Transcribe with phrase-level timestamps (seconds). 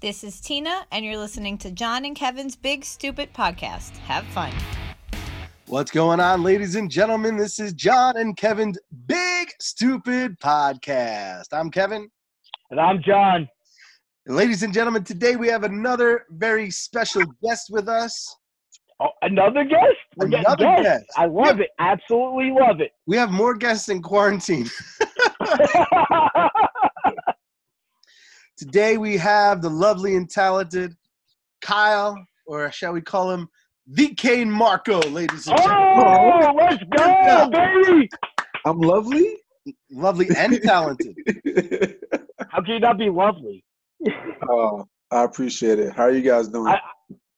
[0.00, 3.96] This is Tina, and you're listening to John and Kevin's Big Stupid Podcast.
[3.98, 4.50] Have fun.
[5.66, 7.36] What's going on, ladies and gentlemen?
[7.36, 11.48] This is John and Kevin's Big Stupid Podcast.
[11.52, 12.10] I'm Kevin.
[12.70, 13.46] And I'm John.
[14.26, 18.36] Ladies and gentlemen, today we have another very special guest with us.
[19.00, 19.96] Oh, another guest?
[20.16, 20.82] We're Another guests.
[20.82, 21.04] guest.
[21.16, 21.70] I love it.
[21.78, 22.92] Absolutely love it.
[23.06, 24.68] We have more guests in quarantine.
[28.60, 30.94] Today we have the lovely and talented
[31.62, 32.14] Kyle,
[32.46, 33.48] or shall we call him
[33.86, 36.04] the Kane Marco, ladies and gentlemen.
[36.06, 38.10] oh, let's go, baby.
[38.66, 39.34] I'm lovely.
[39.90, 41.16] Lovely and talented.
[42.50, 43.64] How can you not be lovely?
[44.50, 45.94] oh, I appreciate it.
[45.94, 46.66] How are you guys doing?
[46.74, 46.80] I-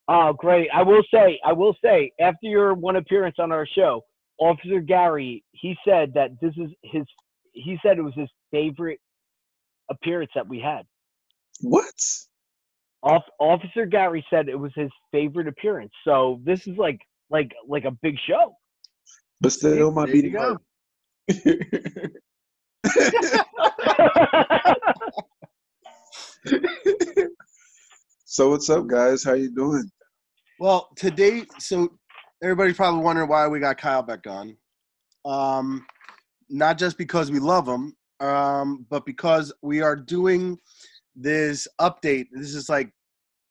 [0.09, 0.69] Oh, great.
[0.75, 4.03] I will say, I will say, after your one appearance on our show,
[4.39, 7.05] Officer Gary, he said that this is his,
[7.53, 8.99] he said it was his favorite
[9.89, 10.83] appearance that we had.
[11.61, 11.95] What?
[13.03, 15.93] Off, Officer Gary said it was his favorite appearance.
[16.05, 17.01] So this is like,
[17.31, 18.55] like, like a big show.
[19.41, 20.63] But still, my There beating heart.
[28.25, 29.25] so what's up, guys?
[29.25, 29.91] How you doing?
[30.61, 31.89] Well, today, so
[32.43, 34.57] everybody's probably wondering why we got Kyle back on.
[35.25, 35.85] Um,
[36.49, 40.59] not just because we love him, um, but because we are doing
[41.15, 42.27] this update.
[42.33, 42.91] This is like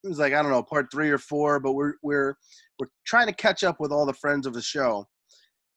[0.03, 2.35] this is like I don't know, part three or four, but we're we're
[2.79, 5.07] we're trying to catch up with all the friends of the show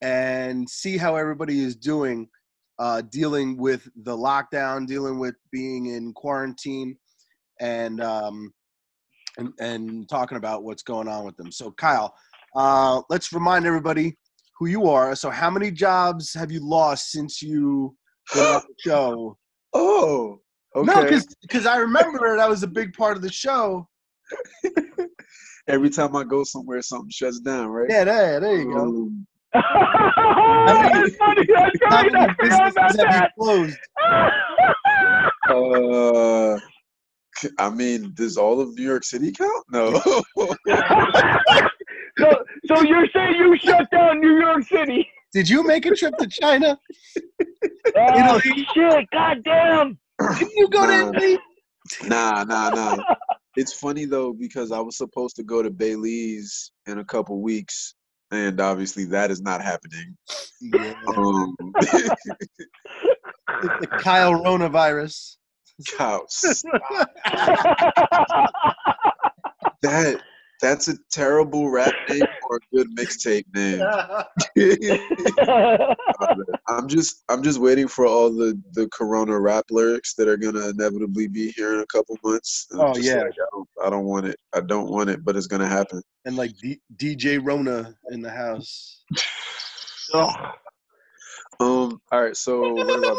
[0.02, 2.28] and see how everybody is doing,
[2.78, 6.96] uh, dealing with the lockdown, dealing with being in quarantine,
[7.60, 8.52] and um,
[9.38, 11.50] and, and talking about what's going on with them.
[11.50, 12.14] So, Kyle,
[12.54, 14.16] uh, let's remind everybody
[14.58, 15.14] who you are.
[15.16, 17.96] So, how many jobs have you lost since you
[18.32, 19.36] been on the show?
[19.72, 20.40] Oh,
[20.74, 20.86] okay.
[20.86, 23.88] No, because because I remember that was a big part of the show.
[25.68, 27.86] Every time I go somewhere, something shuts down, right?
[27.88, 28.80] Yeah, there, there you go.
[28.80, 31.46] Um, that's funny.
[31.46, 33.78] That's How many I businesses about have you closed?
[35.48, 36.58] uh,
[37.58, 39.64] I mean, does all of New York City count?
[39.70, 39.94] No.
[42.18, 45.08] so, so you're saying you shut down New York City?
[45.32, 46.78] Did you make a trip to China?
[47.96, 48.66] Oh Italy?
[48.74, 49.06] shit!
[49.12, 49.98] Goddamn!
[50.56, 51.10] You go to Nah.
[51.10, 51.38] Italy?
[52.04, 52.96] Nah, nah, nah.
[53.56, 57.94] It's funny though because I was supposed to go to Bailey's in a couple weeks,
[58.30, 60.16] and obviously that is not happening.
[60.60, 60.94] Yeah.
[61.16, 61.54] Um,
[63.80, 65.36] the Kyle Ronavirus.
[65.96, 66.64] cows.
[69.82, 70.22] That
[70.60, 73.80] that's a terrible rap name or a good mixtape name.
[76.68, 80.68] I'm just I'm just waiting for all the the Corona rap lyrics that are gonna
[80.68, 82.66] inevitably be here in a couple months.
[82.72, 83.16] I'm Oh, yeah.
[83.16, 84.36] like, I don't I don't want it.
[84.54, 86.02] I don't want it, but it's gonna happen.
[86.24, 89.02] and like D- DJ Rona in the house.
[90.14, 90.32] oh.
[91.60, 92.00] Um.
[92.12, 92.36] All right.
[92.36, 93.16] So what about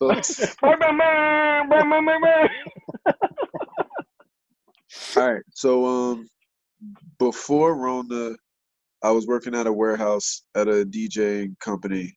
[0.00, 0.12] so,
[5.16, 5.42] all right.
[5.54, 6.28] So um,
[7.18, 8.34] before Rona,
[9.02, 12.16] I was working at a warehouse at a DJ company,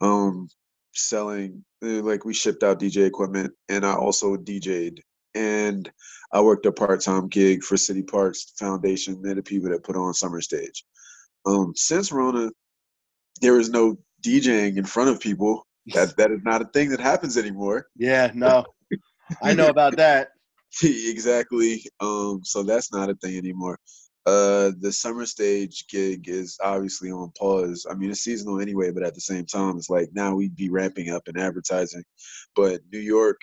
[0.00, 0.48] um,
[0.94, 5.02] selling uh, like we shipped out DJ equipment, and I also DJ'd.
[5.34, 5.90] And
[6.32, 9.20] I worked a part-time gig for City Parks Foundation.
[9.20, 10.84] They're the people that put on Summer Stage.
[11.44, 12.50] Um, since Rona,
[13.40, 15.66] there is no DJing in front of people.
[15.92, 17.88] That that is not a thing that happens anymore.
[17.94, 18.64] Yeah, no.
[19.42, 20.28] I know about that.
[20.82, 21.84] exactly.
[22.00, 23.78] Um, so that's not a thing anymore.
[24.26, 27.86] Uh, the summer stage gig is obviously on pause.
[27.90, 30.70] I mean, it's seasonal anyway, but at the same time, it's like now we'd be
[30.70, 32.02] ramping up in advertising.
[32.56, 33.38] But New York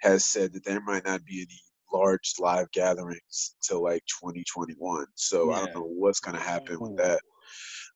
[0.00, 1.60] has said that there might not be any
[1.92, 5.06] large live gatherings till like 2021.
[5.14, 7.20] So I don't know what's gonna happen with that.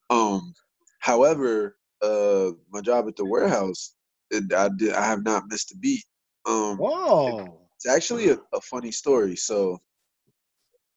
[0.09, 0.53] Um,
[0.99, 3.95] however, uh, my job at the warehouse,
[4.33, 6.05] I did I have not missed a beat.
[6.45, 7.62] Um, Whoa.
[7.83, 9.35] It's actually a, a funny story.
[9.35, 9.81] So,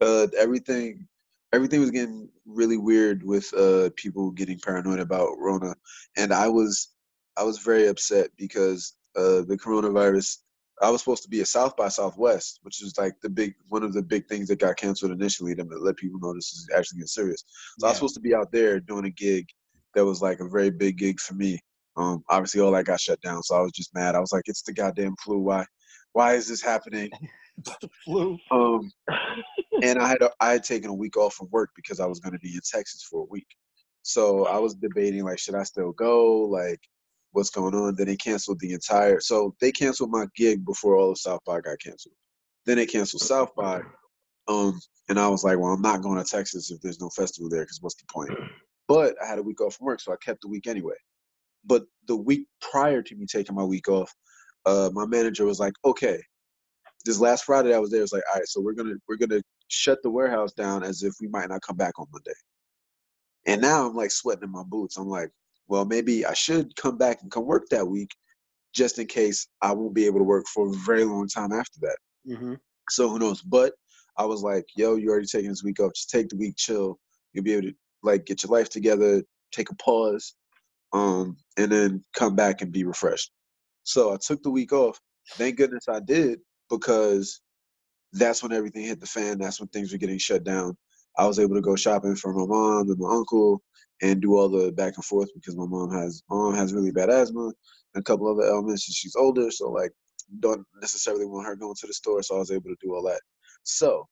[0.01, 1.07] uh, everything,
[1.53, 5.75] everything was getting really weird with uh people getting paranoid about Rona,
[6.17, 6.91] and I was,
[7.37, 10.39] I was very upset because uh the coronavirus.
[10.83, 13.83] I was supposed to be at South by Southwest, which is like the big one
[13.83, 16.99] of the big things that got canceled initially to let people know this is actually
[16.99, 17.45] getting serious.
[17.79, 19.47] So I was supposed to be out there doing a gig
[19.95, 21.59] that was like a very big gig for me.
[21.97, 24.15] Um, obviously all that got shut down, so I was just mad.
[24.15, 25.39] I was like, "It's the goddamn flu.
[25.39, 25.65] Why,
[26.13, 27.11] why is this happening?"
[28.05, 28.39] Flu.
[28.51, 28.93] Um,
[29.83, 32.33] and I had I had taken a week off from work because I was going
[32.33, 33.47] to be in Texas for a week.
[34.03, 36.43] So I was debating like, should I still go?
[36.43, 36.81] Like,
[37.33, 37.97] what's going on?
[37.97, 39.21] Then they canceled the entire.
[39.21, 42.15] So they canceled my gig before all of South by got canceled.
[42.67, 43.81] Then they canceled South by.
[44.49, 47.49] Um, and I was like, well, I'm not going to Texas if there's no festival
[47.51, 48.31] there because what's the point?
[48.87, 50.95] But I had a week off from work, so I kept the week anyway.
[51.65, 54.15] But the week prior to me taking my week off,
[54.67, 56.21] uh, my manager was like, okay,
[57.05, 59.17] this last Friday I was there, it was like, all right, so we're gonna we're
[59.17, 62.35] gonna shut the warehouse down as if we might not come back on Monday.
[63.47, 64.97] And now I'm like sweating in my boots.
[64.97, 65.31] I'm like,
[65.69, 68.11] well, maybe I should come back and come work that week
[68.75, 71.81] just in case I won't be able to work for a very long time after
[71.81, 71.97] that.
[72.29, 72.55] Mm-hmm.
[72.91, 73.41] So who knows?
[73.41, 73.73] But
[74.19, 75.93] I was like, yo, you already taking this week off.
[75.95, 76.99] Just take the week, chill.
[77.33, 79.23] You'll be able to like get your life together,
[79.53, 80.35] take a pause,
[80.93, 83.31] um, and then come back and be refreshed.
[83.87, 85.01] So I took the week off.
[85.39, 86.41] Thank goodness I did
[86.71, 87.41] because
[88.13, 89.39] that's when everything hit the fan.
[89.39, 90.77] That's when things were getting shut down.
[91.17, 93.63] I was able to go shopping for my mom and my uncle
[94.03, 97.11] and do all the back and forth because my mom has mom has really bad
[97.11, 97.55] asthma and
[97.97, 99.93] a couple other ailments and she's older, so like
[100.41, 102.23] don't necessarily want her going to the store.
[102.23, 103.21] So I was able to do all that.
[103.63, 104.09] So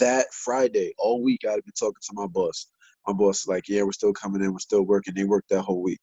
[0.00, 2.68] that Friday, all week I'd been talking to my boss.
[3.08, 5.14] My boss is like, Yeah, we're still coming in, we're still working.
[5.14, 6.00] They worked that whole week.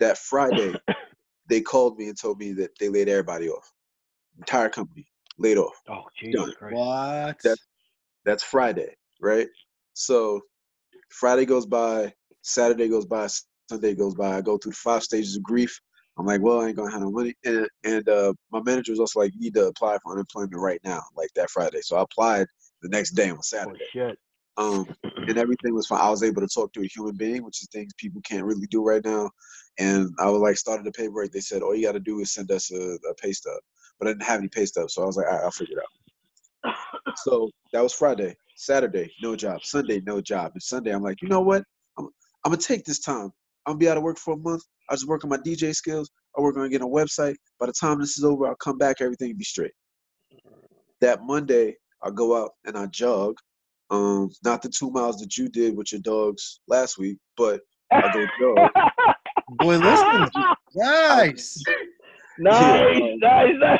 [0.00, 0.80] That Friday,
[1.50, 3.72] they called me and told me that they laid everybody off.
[4.38, 5.06] Entire company
[5.38, 5.76] laid off.
[5.88, 6.54] Oh, Jesus Done.
[6.58, 6.76] Christ.
[6.76, 7.36] What?
[7.44, 7.60] That's
[8.26, 9.48] that's Friday, right?
[9.94, 10.42] So
[11.10, 13.28] Friday goes by, Saturday goes by,
[13.70, 14.38] Sunday goes by.
[14.38, 15.80] I go through five stages of grief.
[16.18, 17.34] I'm like, well, I ain't gonna have no money.
[17.44, 20.80] And and uh, my manager was also like, you need to apply for unemployment right
[20.84, 21.80] now, like that Friday.
[21.82, 22.46] So I applied
[22.82, 23.84] the next day on Oh, Saturday.
[23.92, 24.18] shit.
[24.58, 24.86] Um,
[25.28, 26.00] and everything was fine.
[26.00, 28.66] I was able to talk to a human being, which is things people can't really
[28.68, 29.30] do right now.
[29.80, 31.32] And I was like, started the paperwork.
[31.32, 33.60] They said, all you got to do is send us a, a pay stub.
[34.00, 35.78] But I didn't have any pay stubs, so I was like, all right, I'll figure
[35.78, 35.84] it out.
[37.14, 38.36] So that was Friday.
[38.56, 39.62] Saturday, no job.
[39.64, 40.52] Sunday, no job.
[40.54, 41.64] And Sunday, I'm like, you know what?
[41.98, 42.06] I'm,
[42.44, 43.32] I'm gonna take this time.
[43.66, 44.62] I'm gonna be out of work for a month.
[44.90, 46.10] I just work on my DJ skills.
[46.38, 47.36] I work on getting a website.
[47.60, 48.98] By the time this is over, I'll come back.
[49.00, 49.72] Everything be straight.
[51.00, 53.36] That Monday, I go out and I jog.
[53.90, 57.60] Um, not the two miles that you did with your dogs last week, but
[58.02, 58.70] I go jog.
[59.58, 60.28] Boy, listen.
[60.72, 61.60] Nice.
[62.38, 63.78] nice, nice, nice.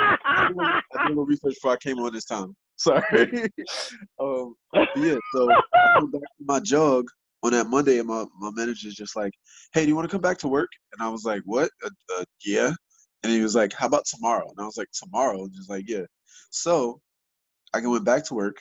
[0.00, 2.56] I did a little research before I came on this time.
[2.74, 3.04] Sorry.
[4.20, 4.56] um,
[4.96, 7.06] yeah, so I come back from my jog
[7.44, 9.32] on that Monday, and my, my manager's just like,
[9.72, 11.70] "Hey, do you want to come back to work?" And I was like, "What?
[11.84, 12.72] Uh, uh, yeah."
[13.22, 15.84] And he was like, "How about tomorrow?" And I was like, "Tomorrow?" And just like,
[15.86, 16.06] "Yeah."
[16.50, 17.00] So
[17.72, 18.56] I can went back to work.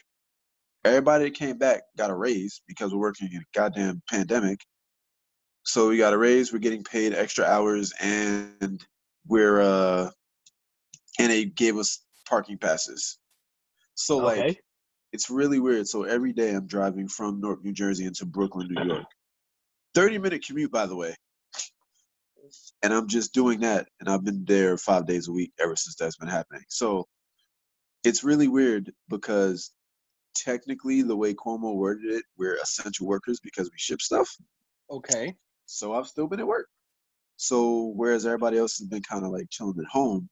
[0.84, 4.60] Everybody that came back got a raise because we're working in a goddamn pandemic.
[5.66, 6.54] So we got a raise.
[6.54, 8.86] We're getting paid extra hours, and
[9.28, 10.12] we're uh,
[11.20, 13.18] and they gave us parking passes.
[13.96, 14.62] So like
[15.12, 15.88] it's really weird.
[15.88, 19.06] So every day I'm driving from Newark, New Jersey into Brooklyn, New York.
[19.96, 21.16] 30 minute commute, by the way.
[22.84, 23.88] And I'm just doing that.
[24.00, 26.64] And I've been there five days a week ever since that's been happening.
[26.68, 27.08] So
[28.04, 29.72] it's really weird because
[30.36, 34.30] technically, the way Cuomo worded it, we're essential workers because we ship stuff.
[34.92, 35.36] Okay.
[35.66, 36.68] So I've still been at work.
[37.38, 40.30] So whereas everybody else has been kind of like chilling at home,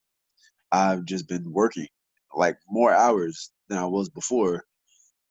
[0.72, 1.88] I've just been working
[2.36, 4.64] like more hours than I was before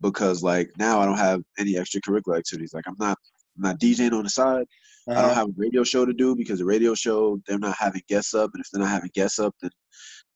[0.01, 2.75] because like now I don't have any extracurricular activities.
[2.75, 3.19] Like I'm not
[3.57, 4.67] I'm not DJing on the side.
[5.15, 5.35] I don't Uh-huh.
[5.35, 8.51] have a radio show to do because the radio show they're not having guests up,
[8.55, 9.71] and if they're not having guests up, then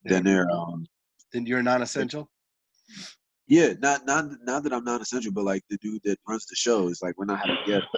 [0.09, 0.87] then they're um
[1.33, 2.29] Then you're non-essential.
[3.49, 6.57] Yeah not not not that I'm not essential, but like the dude that runs the
[6.57, 7.88] show is like we're not having guests.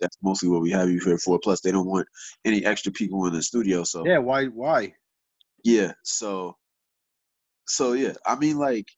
[0.00, 1.38] That's mostly what we have you here for.
[1.42, 2.06] Plus, they don't want
[2.44, 4.18] any extra people in the studio, so Yeah.
[4.18, 4.46] Why?
[4.46, 4.92] Why?
[5.62, 5.92] Yeah.
[6.02, 6.56] So,
[7.66, 8.12] so yeah.
[8.26, 8.88] I mean, like,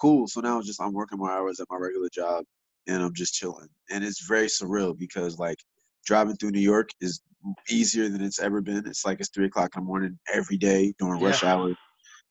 [0.00, 0.28] cool.
[0.28, 2.44] So now it's just I'm working more hours at my regular job,
[2.86, 5.58] and I'm just chilling, and it's very surreal because like
[6.06, 7.22] driving through New York is
[7.68, 8.86] easier than it's ever been.
[8.86, 11.70] It's like it's three o'clock in the morning every day during rush hour.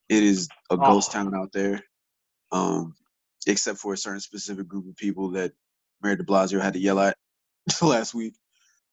[0.10, 1.14] It is a ghost Oh.
[1.24, 1.82] town out there,
[2.52, 2.94] um,
[3.48, 5.52] except for a certain specific group of people that
[6.02, 7.18] Mayor De Blasio had to yell at
[7.82, 8.34] last week.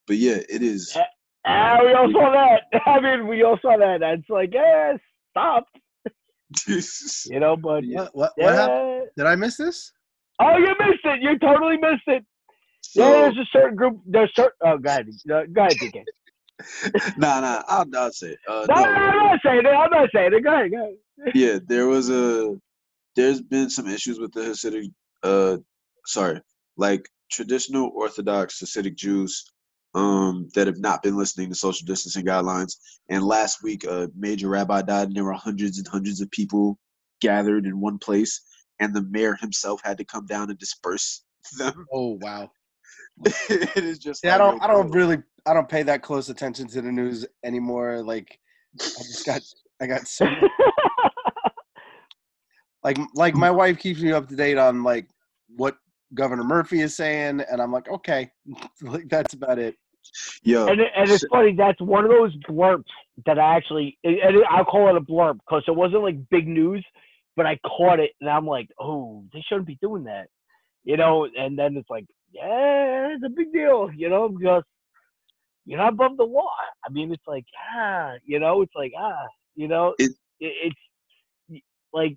[0.07, 0.97] But yeah, it is.
[1.47, 2.63] Ah, we all saw that.
[2.87, 4.03] I mean, we all saw that.
[4.03, 4.97] It's like, yeah,
[5.31, 5.65] stop.
[7.27, 8.15] You know, but What?
[8.15, 8.33] What?
[8.37, 9.09] What happened?
[9.17, 9.93] Did I miss this?
[10.41, 11.21] Oh, you missed it.
[11.21, 12.25] You totally missed it.
[12.83, 14.01] so, yeah, there's a certain group.
[14.07, 14.53] There's certain.
[14.65, 15.09] Oh, go ahead.
[15.27, 16.05] Go ahead, DK.
[17.19, 17.63] nah, nah.
[17.69, 18.39] I'll, I'll say it.
[18.49, 19.67] Uh, No, no, no, I'm not saying it.
[19.67, 20.43] I'm not saying it.
[20.45, 20.71] Go ahead.
[20.71, 21.35] Go ahead.
[21.35, 22.57] yeah, there was a
[23.19, 24.93] there's been some issues with the Hasidic
[25.25, 25.59] uh
[26.07, 26.41] sorry,
[26.77, 29.45] like traditional Orthodox Hasidic Jews
[29.95, 32.77] um that have not been listening to social distancing guidelines.
[33.11, 36.79] And last week a major rabbi died and there were hundreds and hundreds of people
[37.21, 38.41] gathered in one place
[38.81, 41.25] and the mayor himself had to come down and disperse
[41.59, 41.87] them.
[41.93, 42.51] Oh wow.
[43.51, 44.63] it is just Yeah, I don't.
[44.63, 45.01] I don't bro.
[45.01, 45.23] really.
[45.47, 48.03] I don't pay that close attention to the news anymore.
[48.05, 48.39] Like,
[48.81, 49.41] I just got
[49.81, 50.27] I got so
[52.85, 55.09] like like my wife keeps me up to date on like
[55.57, 55.77] what
[56.15, 58.31] Governor Murphy is saying, and I'm like, okay,
[58.83, 59.77] like that's about it.
[60.43, 61.55] Yo, and it, and it's funny.
[61.55, 62.85] That's one of those blurps
[63.27, 66.47] that I actually and it, I'll call it a blurb because it wasn't like big
[66.49, 66.85] news,
[67.37, 70.29] but I caught it and I'm like, oh, they shouldn't be doing that,
[70.85, 71.29] you know.
[71.37, 74.63] And then it's like, yeah, it's a big deal, you know, because
[75.67, 76.49] you're not above the law.
[76.87, 77.45] I mean, it's like
[77.77, 80.73] ah, you know, it's like ah, you know, It- it,
[81.51, 82.15] it's like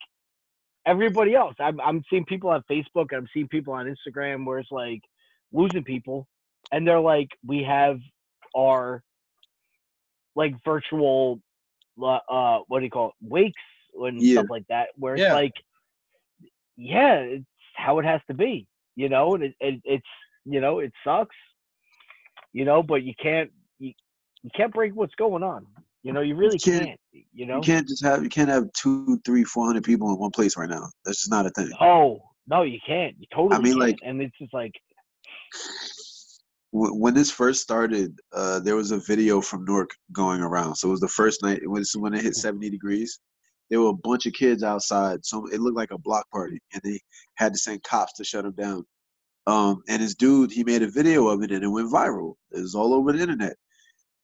[0.86, 1.56] everybody else.
[1.60, 5.02] I'm I'm seeing people on Facebook and I'm seeing people on Instagram where it's like
[5.52, 6.28] losing people,
[6.72, 8.00] and they're like, we have
[8.56, 9.04] our
[10.36, 11.42] like virtual,
[12.02, 13.62] uh, uh, what do you call it, wakes
[13.96, 14.32] and Yeah.
[14.32, 15.32] stuff like that, where it's Yeah.
[15.32, 15.54] like,
[16.78, 17.46] yeah, it's
[17.76, 20.08] how it has to be, you know, and it, it it's
[20.46, 21.36] you know it sucks,
[22.54, 23.94] you know, but you can't you,
[24.44, 25.68] you can't break what's going on.
[26.04, 27.00] You know, you really can't- can't.
[27.34, 27.58] You know.
[27.58, 30.58] you can't just have you can't have two, three, four hundred people in one place
[30.58, 30.90] right now.
[31.06, 31.72] That's just not a thing.
[31.80, 33.16] Oh no, you can't.
[33.20, 33.80] You totally I mean, can't.
[33.80, 34.72] like- and it's just like,
[36.72, 40.76] When this first started, uh, there was a video from Newark going around.
[40.76, 43.20] So it was the first night when when it hit seventy degrees.
[43.70, 45.26] There were a bunch of kids outside.
[45.26, 47.00] So it looked like a block party, and they
[47.36, 48.86] had to send cops to shut them down.
[49.48, 52.36] Um, and this dude, he made a video of it, and it went viral.
[52.52, 53.56] It was all over the internet.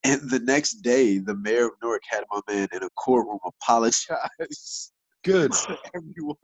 [0.08, 4.92] And the next day, the mayor of Newark had my man in a courtroom apologize
[5.26, 5.52] Good.
[5.52, 6.38] to everyone,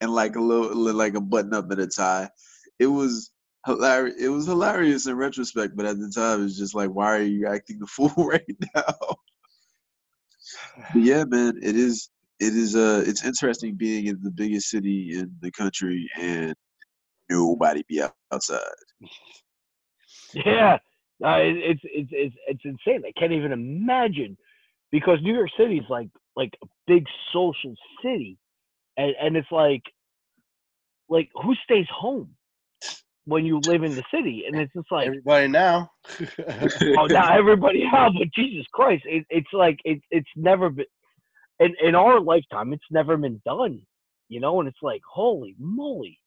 [0.00, 2.30] and like a little, like a button up and a tie.
[2.80, 3.30] It was
[3.64, 4.16] hilarious.
[4.18, 7.46] It was hilarious in retrospect, but at the time, it's just like, why are you
[7.46, 8.42] acting the fool right
[8.74, 8.94] now?
[10.92, 12.10] But yeah, man, it is.
[12.40, 12.74] It is.
[12.74, 16.54] Uh, it's interesting being in the biggest city in the country and
[17.30, 18.60] nobody be outside.
[20.34, 20.78] yeah,
[21.24, 23.02] uh, it, it's it's it's it's insane.
[23.06, 24.36] I can't even imagine
[24.92, 28.38] because New York City is like like a big social city,
[28.96, 29.82] and and it's like
[31.08, 32.30] like who stays home
[33.24, 35.90] when you live in the city, and it's just like Everybody now.
[36.98, 40.86] oh, not everybody out, but Jesus Christ, it, it's like it, it's never been
[41.60, 42.72] in in our lifetime.
[42.72, 43.82] It's never been done,
[44.28, 44.60] you know.
[44.60, 46.18] And it's like, holy moly,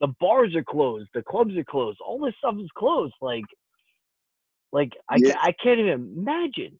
[0.00, 3.14] the bars are closed, the clubs are closed, all this stuff is closed.
[3.20, 3.44] Like,
[4.74, 5.36] like I Yeah.
[5.40, 6.78] I can't even imagine.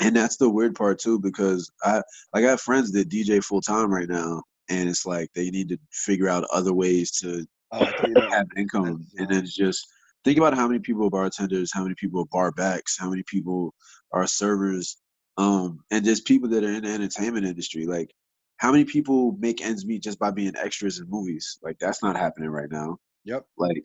[0.00, 1.94] and that's the weird part too because i
[2.34, 5.78] like i have friends that dj full-time right now and it's like they need to
[5.90, 8.30] figure out other ways to I tell you that.
[8.36, 9.86] have income and then it's just
[10.24, 13.22] think about how many people are bartenders how many people are bar backs how many
[13.26, 13.72] people
[14.12, 14.98] are servers
[15.38, 18.10] um and just people that are in the entertainment industry like
[18.58, 22.16] how many people make ends meet just by being extras in movies like that's not
[22.16, 23.46] happening right now Yep.
[23.56, 23.84] like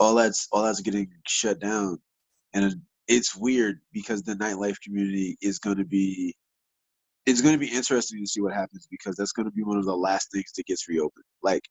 [0.00, 1.98] all that's all that's getting shut down
[2.54, 2.74] and
[3.08, 6.34] it's weird because the nightlife community is going to be
[7.26, 9.78] it's going to be interesting to see what happens because that's going to be one
[9.78, 11.24] of the last things that gets reopened.
[11.42, 11.62] Like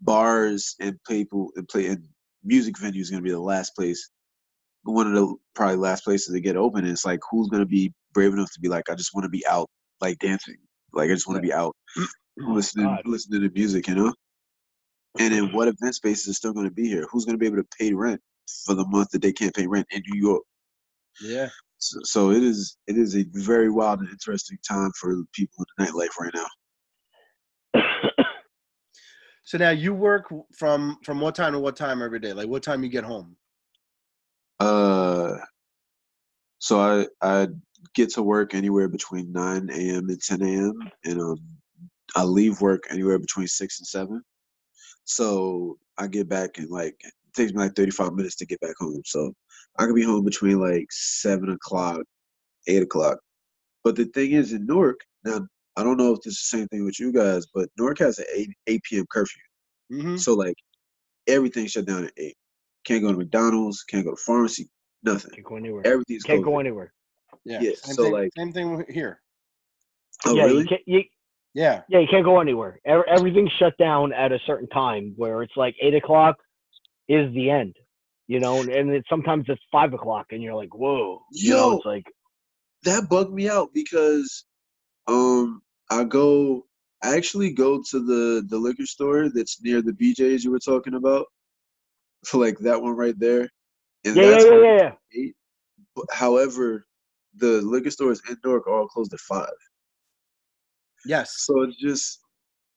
[0.00, 2.06] bars and people and play and
[2.44, 4.10] music venues going to be the last place
[4.84, 6.84] one of the probably last places to get open.
[6.84, 9.24] And it's like who's going to be brave enough to be like i just want
[9.24, 9.68] to be out
[10.00, 10.56] like dancing.
[10.92, 12.06] Like i just want to be out mm,
[12.42, 13.02] oh listening God.
[13.06, 14.14] listening to music you know?
[15.18, 17.06] And then what event spaces are still going to be here?
[17.10, 18.20] Who's going to be able to pay rent
[18.64, 20.42] for the month that they can't pay rent in new york
[21.20, 21.48] Yeah.
[21.78, 25.84] so, so it is it is a very wild and interesting time for people in
[25.84, 26.46] the nightlife right now
[29.44, 32.32] So now you work from from what time to what time every day?
[32.32, 33.36] Like what time you get home?
[34.60, 35.36] uh
[36.60, 37.48] so i i
[37.94, 41.38] get to work anywhere between 9 a.m and 10 a.m and um
[42.14, 44.22] i leave work anywhere between 6 and 7
[45.04, 46.94] so i get back in like
[47.36, 49.32] it takes me like 35 minutes to get back home so
[49.78, 52.00] i can be home between like 7 o'clock
[52.68, 53.18] 8 o'clock
[53.84, 55.40] but the thing is in newark now
[55.76, 58.18] i don't know if this is the same thing with you guys but newark has
[58.18, 59.40] an 8, 8 p.m curfew
[59.92, 60.16] Mm-hmm.
[60.16, 60.54] So like
[61.26, 62.34] everything shut down at eight.
[62.86, 64.70] Can't go to McDonald's, can't go to pharmacy,
[65.02, 65.30] nothing.
[65.32, 65.82] Can't go anywhere.
[65.86, 66.46] Everything's Can't closed.
[66.46, 66.94] go anywhere.
[67.44, 67.60] Yeah.
[67.60, 69.20] yeah, Same so, thing, like- same thing here.
[70.24, 70.62] Oh yeah, really?
[70.62, 70.80] you can't.
[70.86, 71.02] You,
[71.52, 71.82] Yeah.
[71.90, 72.78] yeah, you can't go anywhere.
[72.86, 76.36] Everything's shut down at a certain time where it's like eight o'clock
[77.08, 77.76] is the end.
[78.28, 81.22] You know, and, and it, sometimes it's five o'clock, and you're like, whoa.
[81.32, 81.76] You know, Yo.
[81.76, 82.04] it's like
[82.84, 84.44] That bugged me out because
[85.08, 86.66] um I go
[87.02, 90.94] I actually go to the the liquor store that's near the BJ's you were talking
[90.94, 91.26] about.
[92.24, 93.48] So like that one right there.
[94.04, 94.92] And yeah, yeah, that's yeah, yeah, yeah.
[95.24, 95.34] eight.
[95.96, 96.86] But however,
[97.36, 99.48] the liquor stores in Newark are all closed at five.
[101.04, 101.34] Yes.
[101.38, 102.20] So it's just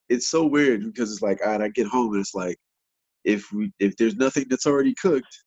[0.10, 2.58] it's so weird because it's like, all right, I get home and it's like,
[3.26, 5.38] if we if there's nothing that's already cooked,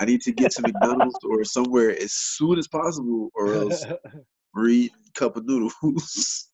[0.00, 3.84] I need to get to McDonald's or somewhere as soon as possible, or else
[4.54, 6.50] We're eating cup of noodles.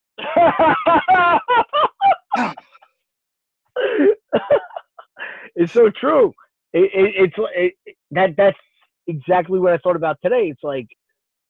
[5.57, 6.33] it's so true.
[6.73, 8.59] It, it, it's it, that that's
[9.07, 10.49] exactly what I thought about today.
[10.49, 10.89] It's like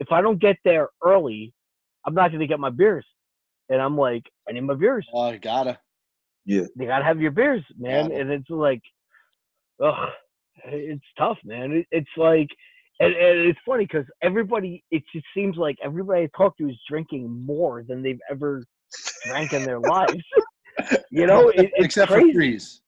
[0.01, 1.53] if I don't get there early,
[2.07, 3.07] I'm not going to get my beers,
[3.69, 5.09] and I'm like, I need my beers.
[5.13, 5.79] Oh, you gotta.
[6.45, 6.67] yeah.
[6.77, 8.11] You got to have your beers, man.
[8.11, 8.19] Yeah.
[8.19, 8.83] And it's like,
[9.83, 10.09] ugh,
[10.67, 11.73] it's tough, man.
[11.73, 12.49] It, it's like,
[13.01, 16.79] and, and it's funny because everybody, it just seems like everybody I talk to is
[16.89, 18.65] drinking more than they've ever
[19.27, 20.23] drank in their lives.
[21.11, 22.33] You know, it, it's Except crazy.
[22.33, 22.81] for Freeze.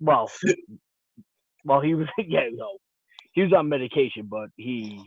[0.00, 0.30] Well,
[1.64, 2.78] well, he was yeah, no,
[3.32, 5.02] he was on medication, but he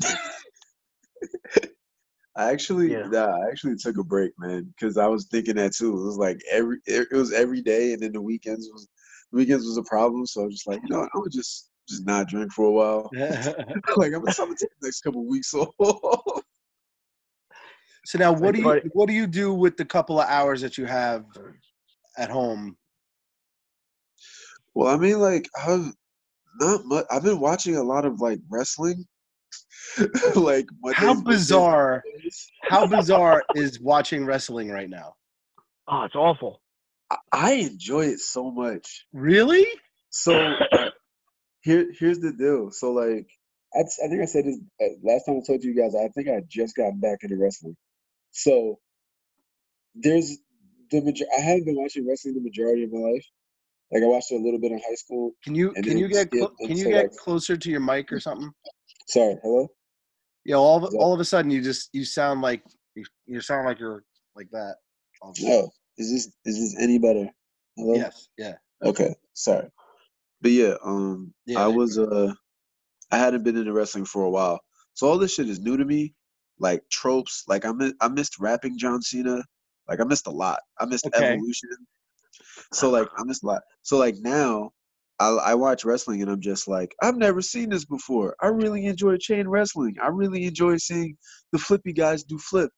[2.38, 3.08] I actually, Yeah.
[3.08, 5.94] nah, I actually took a break, man, because I was thinking that too.
[5.94, 8.88] It was like every, it, it was every day, and then the weekends was,
[9.36, 10.26] weekends was a problem.
[10.26, 12.72] So I was just like, you know, I'm gonna just, just not drink for a
[12.72, 13.10] while.
[13.98, 15.70] like I'm, I'm gonna take the next couple of weeks off.
[18.06, 20.78] so now, what do you what do you do with the couple of hours that
[20.78, 21.26] you have
[22.18, 22.78] at home?
[24.76, 25.94] well, I mean, like I've
[26.60, 27.06] not much.
[27.10, 29.06] I've been watching a lot of like wrestling.
[30.36, 32.04] like Mondays, How bizarre!
[32.14, 32.48] Thursdays.
[32.64, 35.14] How bizarre is watching wrestling right now?
[35.88, 36.62] oh, it's awful.
[37.32, 39.06] I, enjoy it so much.
[39.14, 39.66] Really?
[40.10, 40.90] So uh,
[41.62, 42.72] here, here's the deal.
[42.72, 43.28] So like,
[43.74, 45.94] I, I think I said this uh, last time I told you guys.
[45.96, 47.76] I think I just got back into wrestling.
[48.32, 48.80] So
[49.96, 50.38] there's
[50.92, 51.26] the major.
[51.38, 53.26] I haven't been watching wrestling the majority of my life.
[53.92, 55.32] Like I watched it a little bit in high school.
[55.44, 58.20] Can you can you get clo- can you get like- closer to your mic or
[58.20, 58.52] something?
[59.08, 59.68] Sorry, hello.
[60.44, 62.64] Yeah, all of, all of a sudden you just you sound like
[62.96, 64.04] you, you sound like you're
[64.36, 64.76] like that.
[65.22, 65.54] all of a sudden.
[65.54, 67.30] Oh, is this is this any better?
[67.78, 67.96] Hello.
[67.96, 68.28] Yes.
[68.38, 68.56] Yeah.
[68.84, 69.70] Okay, sorry.
[70.42, 72.34] But yeah, um, Yeah, I was uh,
[73.12, 74.60] I hadn't been into wrestling for a while,
[74.94, 76.14] so all this shit is new to me.
[76.60, 79.44] Like tropes, like I mi- I missed rapping John Cena,
[79.90, 80.60] like I missed a lot.
[80.80, 81.34] I missed Okay.
[81.34, 81.70] Evolution,
[82.74, 83.62] so like I missed a lot.
[83.84, 84.72] So like now,
[85.20, 88.36] I I watch wrestling and I'm just like I've never seen this before.
[88.42, 89.96] I really enjoy chain wrestling.
[90.02, 91.18] I really enjoy seeing
[91.52, 92.72] the flippy guys do flip.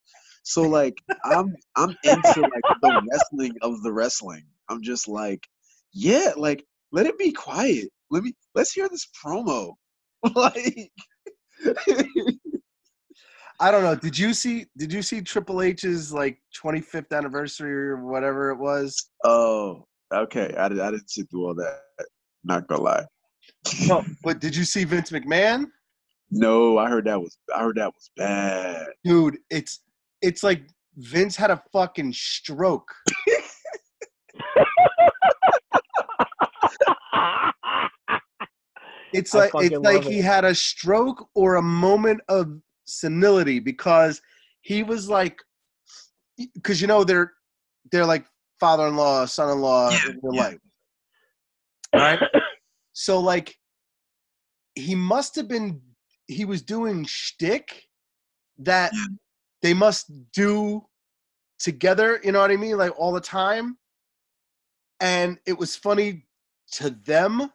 [0.47, 4.45] So like I'm I'm into like the wrestling of the wrestling.
[4.69, 5.45] I'm just like,
[5.91, 7.89] yeah, like let it be quiet.
[8.11, 9.73] Let me let's hear this promo.
[10.35, 10.89] like
[13.59, 13.95] I don't know.
[13.95, 19.09] Did you see did you see Triple H's like 25th anniversary or whatever it was?
[19.25, 20.55] oh, okay.
[20.57, 21.81] I, did, I didn't sit through all that.
[22.45, 23.05] Not gonna lie.
[23.85, 25.65] No, but did you see Vince McMahon?
[26.31, 28.87] No, I heard that was I heard that was bad.
[29.03, 29.81] Dude, it's
[30.21, 30.63] it's like
[30.95, 32.91] Vince had a fucking stroke.
[39.13, 44.21] It's like it's like love he had a stroke or a moment of senility because
[44.61, 45.39] he was like
[46.53, 47.33] because you know they're
[47.91, 48.25] they're like
[48.59, 50.41] father-in-law, son-in-law Yeah, in real yeah.
[50.41, 50.57] life.
[51.95, 52.19] Right?
[52.99, 53.55] So like
[54.73, 55.79] he must have been
[56.25, 57.83] he was doing shtick
[58.57, 59.05] that Yeah.
[59.61, 60.85] They must do
[61.59, 62.77] together, you know what I mean?
[62.77, 63.77] Like all the time.
[64.99, 66.25] And it was funny
[66.73, 67.51] to them.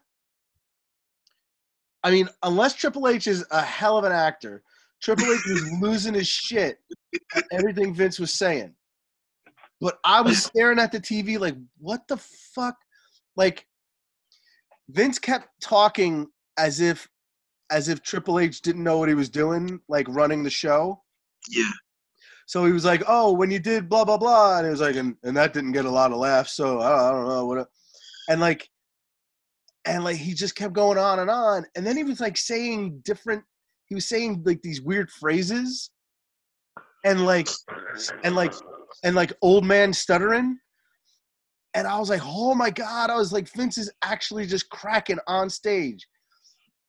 [2.05, 4.63] I mean, unless Triple H is a hell of an actor,
[5.03, 6.79] Triple H was losing his shit
[7.35, 8.75] at everything Vince was saying.
[9.81, 12.77] But I was staring at the TV like, what the fuck?
[13.37, 13.67] Like,
[14.89, 17.09] Vince kept talking as if
[17.71, 21.03] as if Triple H didn't know what he was doing, like running the show.
[21.49, 21.71] Yeah.
[22.47, 24.97] So he was like, "Oh, when you did blah blah blah," and it was like,
[24.97, 27.47] "And, and that didn't get a lot of laughs." So I don't, I don't know
[27.47, 27.69] what,
[28.29, 28.69] and like,
[29.85, 33.01] and like he just kept going on and on, and then he was like saying
[33.05, 33.43] different.
[33.87, 35.91] He was saying like these weird phrases,
[37.05, 37.49] and like,
[38.25, 38.55] and like,
[39.05, 40.59] and like old man stuttering,
[41.75, 45.19] and I was like, "Oh my god!" I was like, Vince is actually just cracking
[45.27, 46.07] on stage,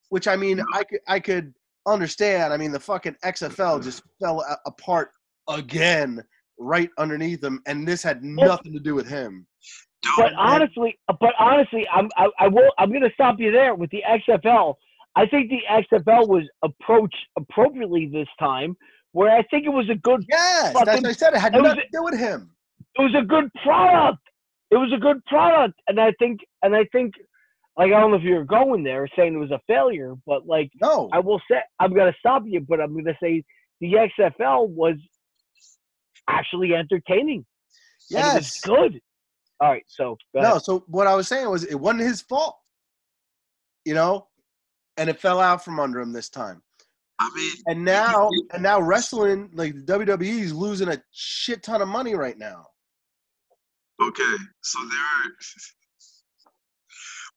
[0.09, 1.53] which I mean, I could I could
[1.87, 2.53] understand.
[2.53, 5.11] I mean, the fucking XFL just fell apart
[5.47, 6.23] again
[6.59, 9.45] right underneath him, and this had nothing to do with him.
[10.17, 14.03] but honestly, but honestly, I'm I, I will I'm gonna stop you there with the
[14.07, 14.75] XFL.
[15.15, 18.75] I think the XFL was approached appropriately this time,
[19.11, 21.33] where I think it was a good Yes, that's what I said.
[21.33, 22.51] It had it was- nothing to do with him.
[22.97, 24.19] it was a good product.
[24.71, 27.13] It was a good product, and I think and I think
[27.77, 30.71] like I don't know if you're going there saying it was a failure, but like
[30.81, 33.43] No, I will say I'm gonna stop you, but I'm gonna say
[33.81, 34.95] the XFL was
[36.29, 37.45] actually entertaining.
[38.11, 38.99] and it was yes, good.
[39.59, 40.49] All right, so go no.
[40.51, 40.61] ahead.
[40.63, 42.57] So what I was saying was, it wasn't his fault,
[43.85, 44.27] you know,
[44.97, 46.61] and it fell out from under him this time.
[47.19, 51.81] I mean, And now, and now wrestling, like the WWE is losing a shit ton
[51.81, 52.65] of money right now.
[54.01, 55.31] okay, so there are.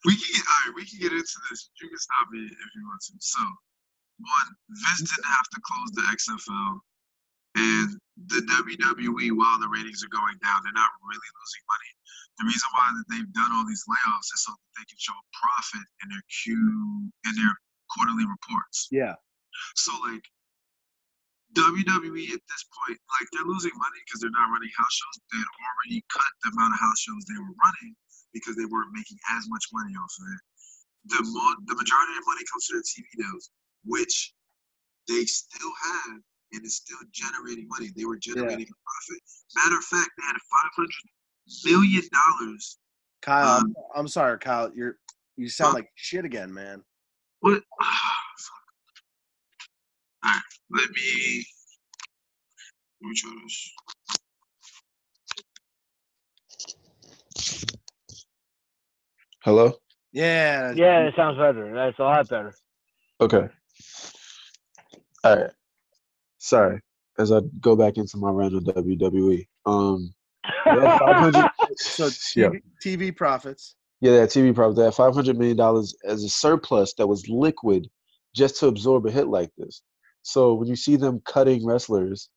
[0.05, 0.75] We can get all right.
[0.77, 1.71] We can get into this.
[1.83, 3.13] You can stop me if you want to.
[3.19, 3.43] So,
[4.21, 6.79] one, Vince didn't have to close the XFL,
[7.57, 7.89] and
[8.29, 11.91] the WWE, while the ratings are going down, they're not really losing money.
[12.37, 15.17] The reason why that they've done all these layoffs is so that they can show
[15.17, 17.57] a profit in their Q in their
[17.89, 18.93] quarterly reports.
[18.93, 19.17] Yeah.
[19.73, 20.25] So like
[21.57, 25.17] WWE at this point, like they're losing money because they're not running house shows.
[25.33, 27.97] They had already cut the amount of house shows they were running
[28.37, 30.43] because they weren't making as much money off of it.
[31.17, 33.49] The mo- the majority of money comes from their TV deals,
[33.89, 34.37] which
[35.09, 36.21] they still have
[36.53, 37.91] and is still generating money.
[37.97, 39.23] They were generating a profit.
[39.57, 40.91] Matter of fact, they had five hundred
[41.65, 42.79] million dollars.
[43.23, 44.71] Kyle, Um, I'm, I'm sorry, Kyle.
[44.75, 44.99] You're
[45.37, 45.75] you sound Huh?
[45.75, 46.83] like shit again, man.
[47.41, 47.55] What?
[47.55, 47.63] Fuck.
[50.25, 51.45] All right, let me.
[53.03, 53.73] Let me try this.
[59.45, 59.75] Hello.
[60.13, 60.73] Yeah.
[60.75, 61.73] Yeah, it sounds better.
[61.75, 62.55] That's a lot better.
[63.21, 63.49] Okay.
[65.25, 65.51] All right.
[66.47, 66.81] Sorry.
[67.19, 69.47] As I go back into my random WWE.
[69.65, 70.15] Um.
[70.45, 72.05] had 500 So
[72.37, 72.49] yeah.
[72.49, 73.75] TV, TV profits.
[74.01, 74.77] Yeah, that TV profit.
[74.77, 77.89] They had five hundred million dollars as a surplus that was liquid,
[78.35, 79.83] just to absorb a hit like this.
[80.23, 82.29] So when you see them cutting wrestlers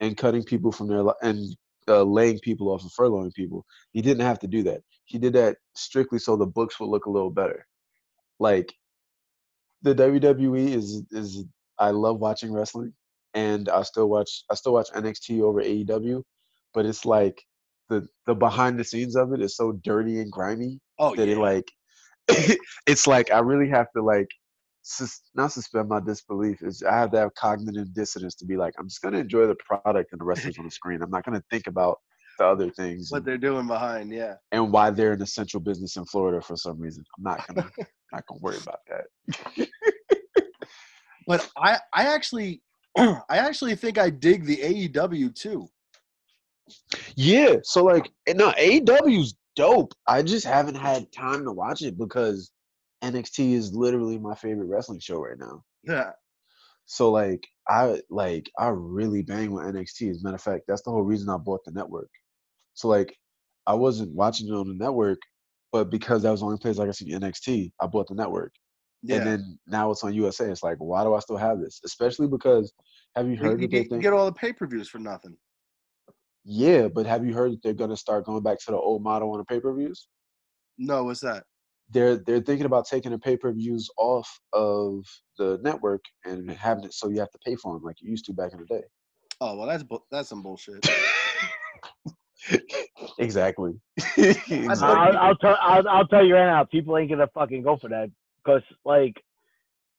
[0.00, 1.56] and cutting people from their and
[1.88, 4.82] uh, laying people off and furloughing people, he didn't have to do that.
[5.06, 7.66] He did that strictly so the books would look a little better.
[8.38, 8.72] Like
[9.82, 11.44] the WWE is is
[11.80, 12.92] I love watching wrestling,
[13.36, 16.22] and I still watch I still watch NXT over AEW,
[16.74, 17.40] but it's like
[17.88, 21.34] the the behind the scenes of it is so dirty and grimy Oh that yeah.
[21.34, 21.70] it like
[22.86, 24.28] it's like I really have to like
[24.82, 26.62] sus- not suspend my disbelief.
[26.62, 29.56] Is I have to have cognitive dissonance to be like I'm just gonna enjoy the
[29.66, 31.02] product and the wrestlers on the screen.
[31.02, 31.98] I'm not gonna think about
[32.38, 34.34] the other things what and, they're doing behind, yeah.
[34.52, 37.04] and why they're an essential business in Florida for some reason.
[37.18, 37.70] I'm not gonna
[38.12, 39.68] not gonna worry about that.
[41.26, 42.62] But I, I actually,
[43.28, 45.68] I actually think I dig the AEW too.
[47.14, 49.92] Yeah, so like no AEW's dope.
[50.06, 52.50] I just haven't had time to watch it because
[53.04, 55.62] NXT is literally my favorite wrestling show right now.
[55.84, 56.10] Yeah.
[56.86, 60.10] So like I like I really bang with NXT.
[60.10, 62.10] As a matter of fact, that's the whole reason I bought the network.
[62.74, 63.14] So like
[63.66, 65.18] I wasn't watching it on the network,
[65.72, 68.52] but because that was the only place I could see NXT, I bought the network.
[69.02, 69.16] Yeah.
[69.16, 70.50] And then now it's on USA.
[70.50, 71.80] It's like, why do I still have this?
[71.84, 72.72] Especially because
[73.14, 74.88] have you you, heard you that they get, you get all the pay per views
[74.88, 75.36] for nothing.
[76.48, 79.32] Yeah, but have you heard that they're gonna start going back to the old model
[79.32, 80.06] on the pay-per-views?
[80.78, 81.42] No, what's that?
[81.90, 85.04] They're they're thinking about taking the pay-per-views off of
[85.38, 88.26] the network and having it so you have to pay for them like you used
[88.26, 88.84] to back in the day.
[89.40, 90.86] Oh well, that's bu- that's some bullshit.
[93.18, 93.72] exactly.
[94.16, 94.86] Exactly.
[94.86, 97.88] I'll, I'll tell I'll, I'll tell you right now, people ain't gonna fucking go for
[97.88, 98.08] that
[98.46, 99.14] because like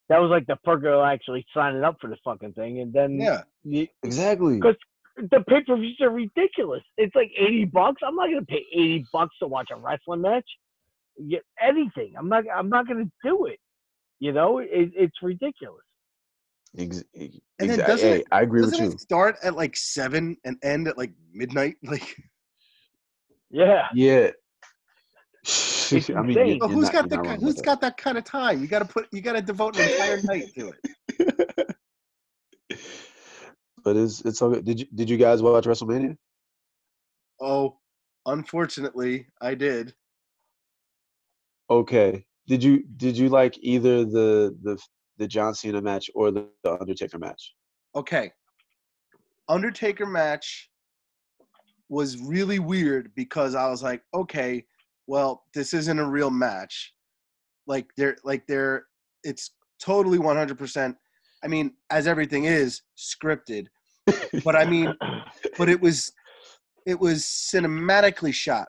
[0.10, 3.20] that was like the perk of actually signing up for the fucking thing, and then
[3.20, 3.44] Yeah.
[3.64, 4.60] you, Exactly.
[4.60, 4.76] 'Cause-
[5.18, 6.84] the pay per views are ridiculous.
[6.98, 8.02] It's like eighty bucks.
[8.06, 10.46] I'm not gonna pay eighty bucks to watch a wrestling match.
[11.28, 12.14] Get anything.
[12.16, 12.44] I'm not.
[12.54, 13.60] I'm not gonna do it.
[14.20, 15.84] You know, it, it's ridiculous.
[16.78, 18.92] Ex- ex- And then doesn't hey, it- I agree with Doesn't you.
[18.92, 21.78] it start at like seven and end at like midnight?
[21.84, 22.16] Like,
[23.50, 23.88] Yeah.
[23.96, 24.32] Yeah.
[25.92, 26.26] I insane.
[26.26, 27.98] mean, you're, you're who's not, got you're the not ki- wrong who's about got that
[27.98, 28.62] kind of time?
[28.62, 31.68] You got to put you got to devote an entire night to it.
[33.84, 34.66] But it's it's all good.
[34.66, 36.18] Did you did you guys watch WrestleMania?
[37.40, 37.78] Oh,
[38.26, 39.94] unfortunately, I did.
[41.70, 42.26] Okay.
[42.48, 44.78] Did you did you like either the the
[45.18, 47.54] the John Cena match or the, the Undertaker match?
[47.96, 48.32] Okay,
[49.48, 50.70] Undertaker match
[51.88, 54.66] was really weird because I was like, okay,
[55.08, 56.94] well, this isn't a real match.
[57.66, 58.86] Like they're like they're
[59.24, 60.96] it's totally 100%.
[61.44, 63.68] I mean, as everything is scripted,
[64.44, 64.94] but I mean,
[65.58, 66.12] but it was
[66.86, 68.68] it was cinematically shot.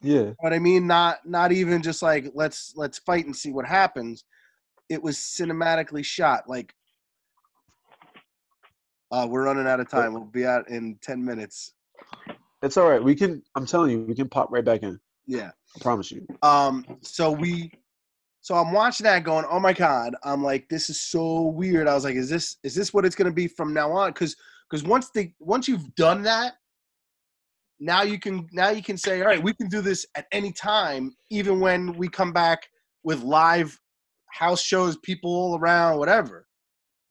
[0.00, 0.32] Yeah.
[0.42, 4.24] But I mean, not not even just like let's let's fight and see what happens.
[4.88, 6.48] It was cinematically shot.
[6.48, 6.72] Like,
[9.10, 10.14] uh, we're running out of time.
[10.14, 11.72] We'll be out in ten minutes.
[12.62, 13.02] It's all right.
[13.02, 15.00] We can I'm telling you, we can pop right back in.
[15.28, 15.50] Yeah.
[15.76, 16.26] I promise you.
[16.42, 16.84] Um.
[17.02, 17.70] So we.
[18.40, 21.94] So I'm watching that, going, "Oh my god!" I'm like, "This is so weird." I
[21.94, 24.34] was like, "Is this is this what it's gonna be from now on?" Because
[24.68, 26.54] because once they once you've done that,
[27.78, 30.50] now you can now you can say, "All right, we can do this at any
[30.50, 32.66] time, even when we come back
[33.04, 33.78] with live
[34.30, 36.48] house shows, people all around, whatever."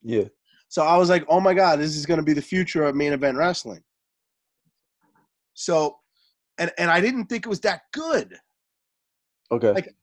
[0.02, 0.24] Yeah.
[0.68, 2.94] So I was like, oh my god, this is going to be the future of
[2.94, 3.82] main event wrestling.
[5.54, 5.96] So,
[6.58, 8.36] and and I didn't think it was that good.
[9.50, 9.72] Okay.
[9.72, 9.94] Like-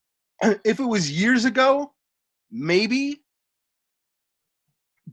[0.43, 1.93] uh, If it was years ago,
[2.51, 3.21] maybe.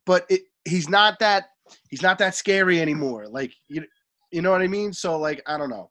[0.05, 1.51] But it, he's not that
[1.89, 3.27] he's not that scary anymore.
[3.29, 3.85] Like you,
[4.31, 4.93] you know what I mean.
[4.93, 5.91] So like I don't know.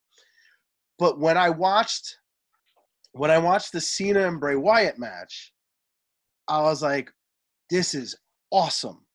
[1.00, 2.18] But when I watched
[3.14, 5.54] when I watched the Cena and Bray Wyatt match,
[6.48, 7.12] I was like,
[7.70, 8.16] this is
[8.52, 9.06] awesome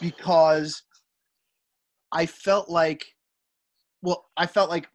[0.00, 0.82] because
[2.12, 3.04] I felt like,
[4.02, 4.88] well, I felt like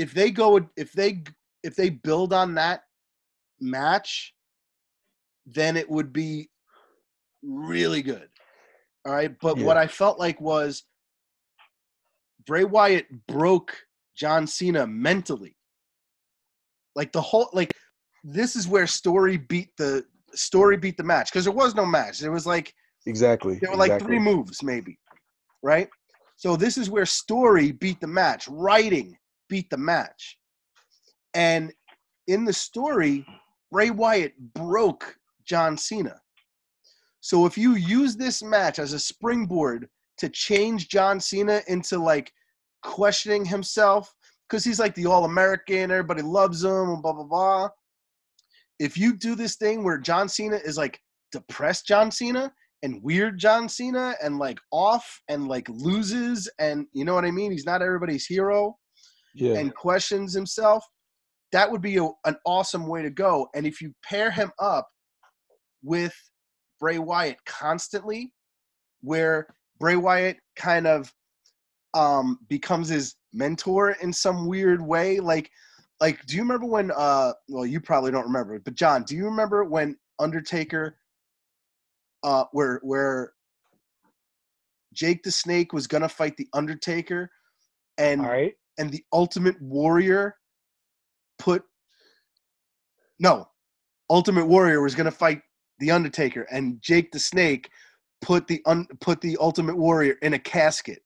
[0.00, 1.22] if they go, if they,
[1.62, 2.84] if they build on that
[3.60, 4.34] match,
[5.44, 6.48] then it would be
[7.42, 8.28] really good.
[9.04, 9.36] All right.
[9.42, 9.66] But Yeah.
[9.66, 10.84] what I felt like was
[12.46, 13.76] Bray Wyatt broke
[14.16, 15.54] John Cena mentally.
[16.96, 17.74] Like the whole, like,
[18.24, 22.20] this is where story beat the story beat the match because there was no match.
[22.20, 22.72] There was like
[23.06, 23.58] Exactly.
[23.60, 24.16] there were like exactly.
[24.16, 24.98] three moves, maybe,
[25.62, 25.88] right?
[26.36, 29.16] So this is where story beat the match, writing
[29.50, 30.38] beat the match,
[31.34, 31.72] and
[32.26, 33.26] in the story,
[33.70, 36.18] Bray Wyatt broke John Cena.
[37.20, 42.32] So if you use this match as a springboard to change John Cena into like
[42.82, 44.14] questioning himself,
[44.48, 47.68] because he's like the All American, everybody loves him, and blah blah blah.
[48.78, 50.98] If you do this thing where John Cena is like
[51.32, 57.04] depressed John Cena, and weird John Cena and like off and like loses and you
[57.04, 57.52] know what I mean?
[57.52, 58.78] He's not everybody's hero
[59.40, 59.58] Yeah.
[59.58, 60.84] and questions himself.
[61.52, 63.48] That would be a, an awesome way to go.
[63.54, 64.86] And if you pair him up
[65.82, 66.14] with
[66.78, 68.32] Bray Wyatt constantly,
[69.00, 69.48] where
[69.78, 71.12] Bray Wyatt kind of
[71.94, 75.50] um, becomes his mentor in some weird way, like
[76.00, 79.26] like do you remember when uh well you probably don't remember but John do you
[79.26, 80.96] remember when Undertaker
[82.22, 83.32] uh, where where
[84.92, 87.30] Jake the Snake was gonna fight the Undertaker,
[87.98, 88.54] and right.
[88.80, 90.34] And the Ultimate Warrior
[91.38, 91.62] put
[93.20, 93.46] no,
[94.08, 95.42] Ultimate Warrior was gonna fight
[95.78, 97.68] the Undertaker, and Jake the Snake
[98.22, 101.00] put the un, put the Ultimate Warrior in a casket,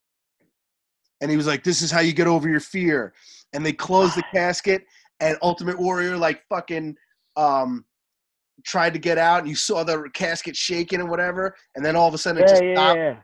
[1.20, 3.12] and he was like, "This is how you get over your fear,"
[3.52, 4.84] and they closed the casket,
[5.20, 6.96] and Ultimate Warrior like fucking
[7.36, 7.84] um
[8.64, 12.06] tried to get out and you saw the casket shaking and whatever and then all
[12.06, 13.16] of a sudden it Yeah, just yeah, stopped yeah.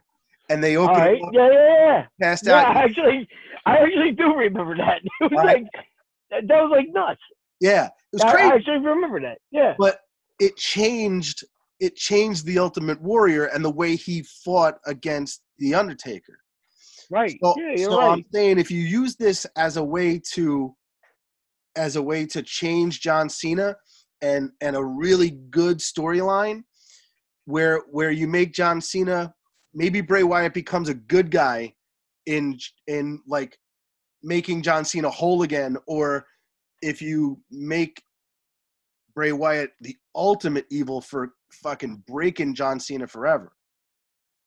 [0.50, 1.16] and they opened right.
[1.16, 2.06] it up, Yeah, yeah, yeah.
[2.20, 3.28] passed out actually,
[3.66, 5.00] I actually do remember that.
[5.20, 5.62] It was Right.
[5.62, 7.20] like that, was like nuts.
[7.60, 9.38] yeah it was I, I actually remember that.
[9.50, 9.74] Yeah.
[9.78, 10.00] but
[10.38, 11.44] it changed
[11.80, 16.38] it changed the ultimate warrior and the way he fought against the undertaker
[17.10, 17.36] Right.
[17.42, 18.12] so, yeah, you're so right.
[18.12, 20.74] i'm saying if you use this as a way to
[21.76, 23.76] as a way to change john cena
[24.22, 26.62] and and a really good storyline
[27.46, 29.32] where where you make john cena
[29.74, 31.72] maybe bray wyatt becomes a good guy
[32.30, 33.58] in in like
[34.22, 36.26] making john cena whole again or
[36.82, 38.02] if you make
[39.14, 43.52] Bray Wyatt the ultimate evil for fucking breaking John Cena forever.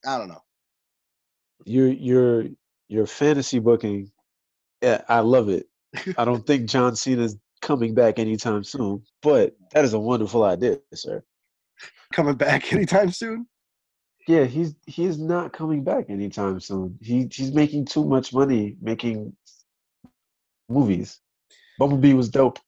[0.06, 0.42] I don't know.
[1.66, 2.46] your your
[2.90, 4.12] your fantasy booking
[4.82, 5.68] yeah i love it
[6.18, 10.78] i don't think john cena's coming back anytime soon but that is a wonderful idea
[10.94, 11.24] sir
[12.14, 13.48] Coming back anytime soon?
[14.28, 19.36] Yeah he's he's not coming back anytime soon he he's making too much money making
[20.70, 21.20] movies
[21.80, 22.60] bumblebee was dope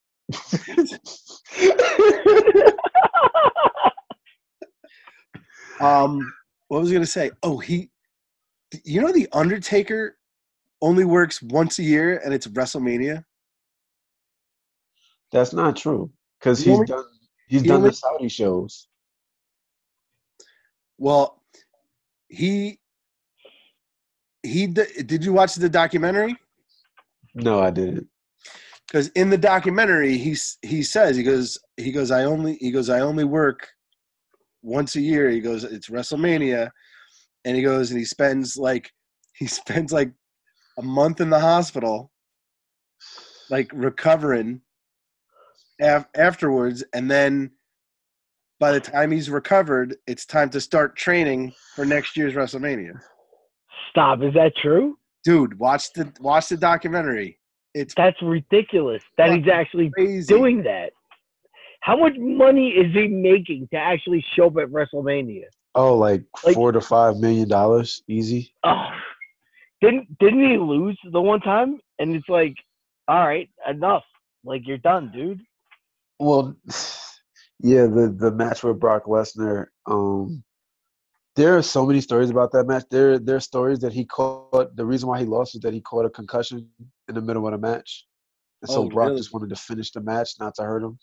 [5.80, 6.32] Um,
[6.68, 7.30] what was I gonna say?
[7.42, 7.90] Oh, he,
[8.84, 10.16] you know, the Undertaker
[10.80, 13.24] only works once a year, and it's WrestleMania.
[15.32, 17.04] that's not true because he's only- done
[17.48, 18.86] he's he done only- the saudi shows
[20.98, 21.42] Well,
[22.28, 22.78] he
[24.42, 26.36] he did you watch the documentary?
[27.34, 28.08] no i didn't.
[28.86, 32.88] Because in the documentary he's he says he goes he goes i only he goes
[32.88, 33.68] i only work
[34.62, 35.30] once a year.
[35.30, 36.70] He goes it's wrestlemania.
[37.44, 38.90] And he goes and he spends like
[39.34, 40.12] he spends like
[40.78, 42.10] a month in the hospital
[43.50, 44.60] like recovering
[45.80, 46.84] af- afterwards.
[46.92, 47.52] And then
[48.58, 52.98] by the time he's recovered it's time to start training for next year's wrestlemania
[53.90, 54.22] Stop.
[54.22, 54.98] Is that true?
[55.24, 57.38] dude watch the watch the documentary
[57.74, 59.02] it's That's ridiculous.
[59.18, 60.92] That he's actually crazy doing that.
[61.80, 65.44] How much money is he making to actually show up at WrestleMania?
[65.74, 68.88] oh like, Like- four to five million dollars easy Oh,
[69.82, 71.78] didn't didn't he lose the one time?
[71.98, 72.54] And it's like,
[73.08, 74.04] all right, enough.
[74.44, 75.40] Like you're done, dude.
[76.18, 76.56] Well,
[77.60, 80.42] yeah, the the match with Brock Lesnar, um,
[81.36, 82.84] there are so many stories about that match.
[82.90, 84.74] There, there are stories that he caught.
[84.76, 86.68] The reason why he lost is that he caught a concussion
[87.08, 88.06] in the middle of the match,
[88.62, 89.18] and so Oh, Brock really?
[89.20, 90.98] just wanted to finish the match, not to hurt him.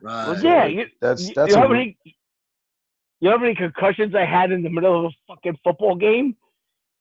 [0.00, 0.28] Right.
[0.28, 2.12] Well, yeah, you, That's that's you know how a- many you
[3.22, 6.36] know how many concussions I had in the middle of a fucking football game?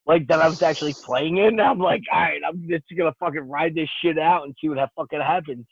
[0.06, 1.60] Like that I was actually playing in.
[1.60, 4.76] I'm like, all right, I'm just gonna fucking ride this shit out and see what
[4.76, 5.65] that fucking happens.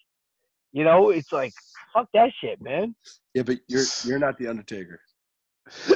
[0.76, 1.54] You know, it's like
[1.94, 2.94] fuck that shit, man.
[3.34, 5.00] Yeah, but you're you're not the Undertaker.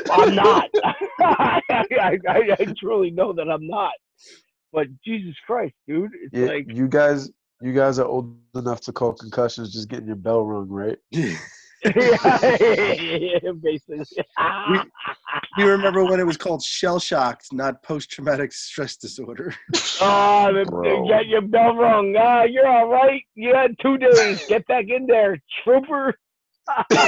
[0.09, 0.69] I'm not.
[0.83, 0.93] I,
[1.69, 3.91] I, I, I truly know that I'm not.
[4.71, 8.93] But Jesus Christ, dude, it's yeah, like you guys, you guys are old enough to
[8.93, 10.97] call concussions just getting your bell rung, right?
[13.61, 14.05] basically.
[15.57, 19.53] you remember when it was called shell shocked, not post traumatic stress disorder?
[20.01, 22.15] Oh, the, you got your bell rung.
[22.17, 23.21] Ah, you're all right.
[23.35, 24.37] You had two days.
[24.47, 26.13] Get back in there, trooper.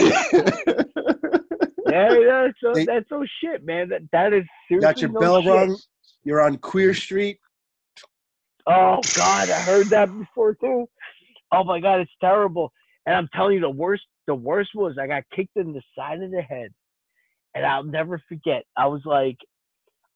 [1.92, 2.86] Yeah, that's so, Hey.
[2.86, 3.90] that's so shit, man.
[3.90, 5.52] That that is You seriously got your no bell shit.
[5.52, 5.78] rung.
[6.24, 7.40] You're on Queer Street.
[8.68, 10.88] Oh God, I heard that before too.
[11.52, 12.72] Oh my God, it's terrible.
[13.06, 16.22] And I'm telling you, the worst, the worst was I got kicked in the side
[16.22, 16.72] of the head,
[17.56, 18.64] and I'll never forget.
[18.78, 19.38] I was like,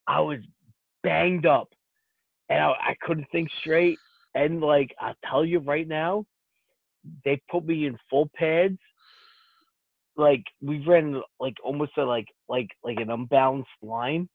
[0.07, 0.39] I was
[1.03, 1.69] banged up,
[2.49, 3.99] and I, I couldn't think straight.
[4.33, 6.25] And like I'll tell you right now,
[7.23, 8.77] they put me in full pads.
[10.17, 14.29] Like we ran like almost a, like like like an unbalanced line,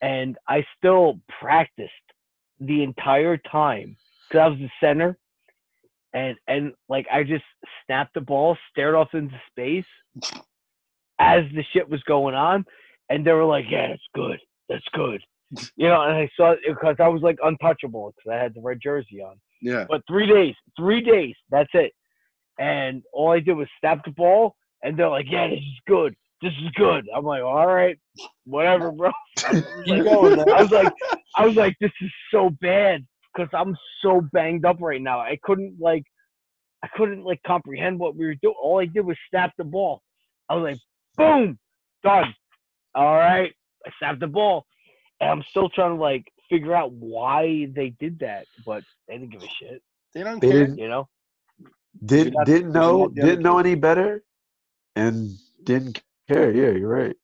[0.00, 1.90] and I still practiced
[2.60, 3.96] the entire time
[4.28, 5.18] because I was the center,
[6.14, 7.44] and and like I just
[7.86, 9.84] snapped the ball, stared off into space
[11.18, 12.64] as the shit was going on,
[13.08, 15.22] and they were like, "Yeah, that's good, that's good,"
[15.76, 16.02] you know.
[16.02, 19.36] And I saw because I was like untouchable because I had the red jersey on.
[19.60, 19.86] Yeah.
[19.88, 21.92] But three days, three days, that's it.
[22.58, 26.14] And all I did was snap the ball, and they're like, "Yeah, this is good.
[26.42, 27.98] This is good." I'm like, "All right,
[28.44, 30.50] whatever, bro." Keep going, man.
[30.50, 30.92] I was like,
[31.36, 35.20] I was like, this is so bad because I'm so banged up right now.
[35.20, 36.04] I couldn't like,
[36.82, 38.54] I couldn't like comprehend what we were doing.
[38.60, 40.02] All I did was snap the ball.
[40.48, 40.78] I was like,
[41.16, 41.58] boom,
[42.02, 42.34] done.
[42.94, 43.52] All right,
[43.86, 44.66] I snapped the ball,
[45.20, 49.30] and I'm still trying to like figure out why they did that, but they didn't
[49.30, 49.82] give a shit.
[50.14, 50.60] They don't They care.
[50.60, 51.08] didn't You know?
[52.04, 54.22] did not- didn't know didn't know any better,
[54.96, 55.30] and
[55.64, 56.50] didn't care.
[56.50, 57.16] Yeah, you're right.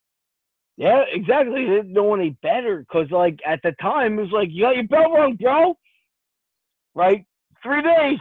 [0.77, 1.65] Yeah, exactly.
[1.67, 4.77] They didn't know any better because, like, at the time, it was like, you got
[4.77, 5.77] your bell rung, bro.
[6.99, 7.25] Right?
[7.63, 8.19] Three days.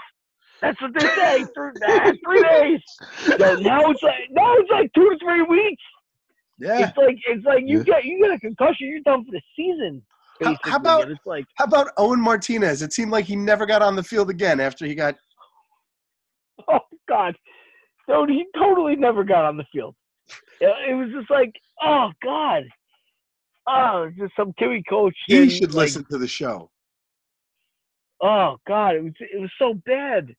[0.61, 1.43] That's what they say.
[1.55, 2.79] Three, ah, three days.
[3.25, 5.81] So now it's like now it's like two to three weeks.
[6.59, 6.87] Yeah.
[6.87, 7.83] It's like it's like you Yeah.
[7.83, 10.03] get you get a concussion, you're done for the season.
[10.43, 12.83] How- how about- it's like How about Owen Martinez?
[12.83, 15.15] It seemed like he never got on the field again after he got.
[16.67, 17.35] oh god,
[18.07, 19.95] dude, he totally never got on the field.
[20.61, 21.51] It, it was just like,
[21.83, 22.63] oh god,
[23.67, 25.15] oh, just some Kiwi coach.
[25.27, 26.69] He should like, listen to the show.
[28.21, 30.35] Oh god, it was it was so bad.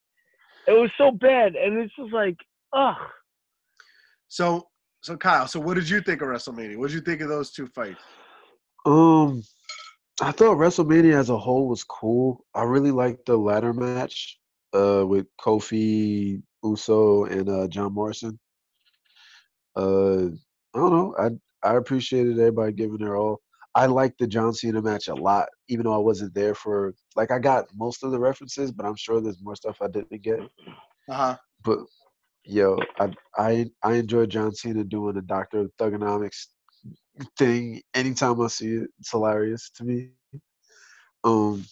[0.67, 2.37] It was so bad, and it's just like,
[2.75, 2.95] oh,
[4.29, 4.69] So,
[5.03, 6.77] so Kyle, so what did you think of WrestleMania?
[6.77, 8.03] What did you think of those two fights?
[8.85, 9.43] Um,
[10.21, 12.45] I thought WrestleMania as a whole was cool.
[12.55, 14.39] I really liked the ladder match,
[14.75, 18.39] uh, with Kofi, Uso, and uh John Morrison.
[19.77, 20.27] Uh,
[20.75, 21.15] I don't know.
[21.19, 21.31] I
[21.67, 23.41] I appreciated everybody giving their all.
[23.79, 26.95] I liked the John Cena match a lot, even though I wasn't there for.
[27.15, 30.21] Like, I got most of the references, but I'm sure there's more stuff I didn't
[30.21, 30.41] get.
[31.09, 31.37] Uh huh.
[31.63, 31.79] But
[32.45, 36.47] yo, I I I enjoy John Cena doing the Doctor Thuganomics
[37.39, 38.89] thing anytime I see it.
[38.99, 40.11] It's hilarious to me.
[41.23, 41.65] Um,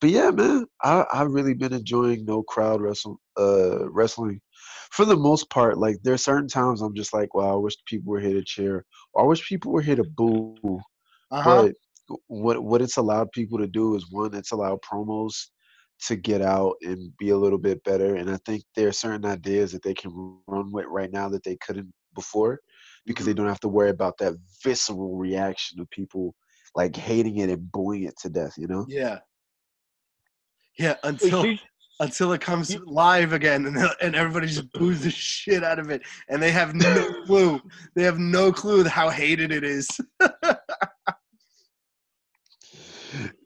[0.00, 4.40] but yeah, man, I I've really been enjoying no crowd wrestle uh wrestling
[4.90, 5.78] for the most part.
[5.78, 8.84] Like there's certain times I'm just like, wow, I wish people were here to cheer,
[9.12, 10.80] or I wish people were here to boo.
[11.30, 11.62] Uh huh.
[12.08, 15.34] But what what it's allowed people to do is one, it's allowed promos
[16.06, 18.16] to get out and be a little bit better.
[18.16, 21.44] And I think there are certain ideas that they can run with right now that
[21.44, 22.60] they couldn't before
[23.06, 26.34] because they don't have to worry about that visceral reaction of people
[26.74, 28.84] like hating it and booing it to death, you know?
[28.88, 29.18] Yeah.
[30.78, 30.96] Yeah.
[31.04, 31.56] Until
[32.00, 36.02] until it comes live again, and and everybody just boos the shit out of it,
[36.28, 37.60] and they have no clue.
[37.94, 39.88] They have no clue how hated it is.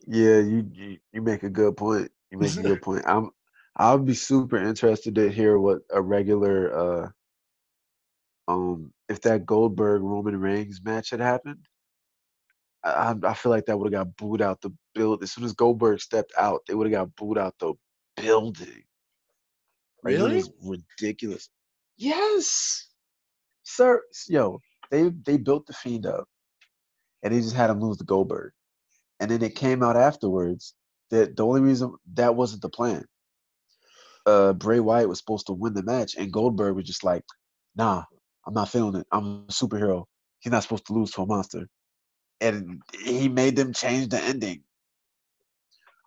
[0.08, 2.10] Yeah, you, you you make a good point.
[2.30, 3.04] You make a good point.
[3.06, 3.30] I'm
[3.76, 7.10] I'll be super interested to hear what a regular uh
[8.52, 11.66] um if that Goldberg Roman Reigns match had happened.
[12.84, 15.52] I I feel like that would have got booed out the build as soon as
[15.52, 16.62] Goldberg stepped out.
[16.68, 17.74] They would have got booed out the
[18.16, 18.84] building.
[20.04, 20.42] Like, Really?
[20.62, 21.50] ridiculous.
[21.98, 22.88] Yes,
[23.64, 24.02] sir.
[24.28, 26.28] Yo, they they built the Fiend up,
[27.22, 28.52] and they just had him lose to Goldberg,
[29.20, 30.74] and then it came out afterwards
[31.10, 33.04] that the only reason that wasn't the plan.
[34.26, 37.24] Uh, Bray Wyatt was supposed to win the match, and Goldberg was just like,
[37.76, 38.04] "Nah,
[38.46, 39.06] I'm not feeling it.
[39.10, 40.04] I'm a superhero.
[40.40, 41.68] He's not supposed to lose to a monster."
[42.40, 44.62] And he made them change the ending.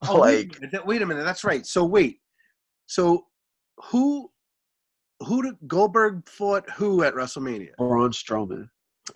[0.07, 1.23] Oh, like, wait, a minute, wait a minute.
[1.23, 1.65] That's right.
[1.65, 2.19] So wait.
[2.85, 3.25] So
[3.85, 4.31] who
[5.19, 7.75] who did Goldberg fought who at WrestleMania?
[7.77, 8.69] Braun Strowman,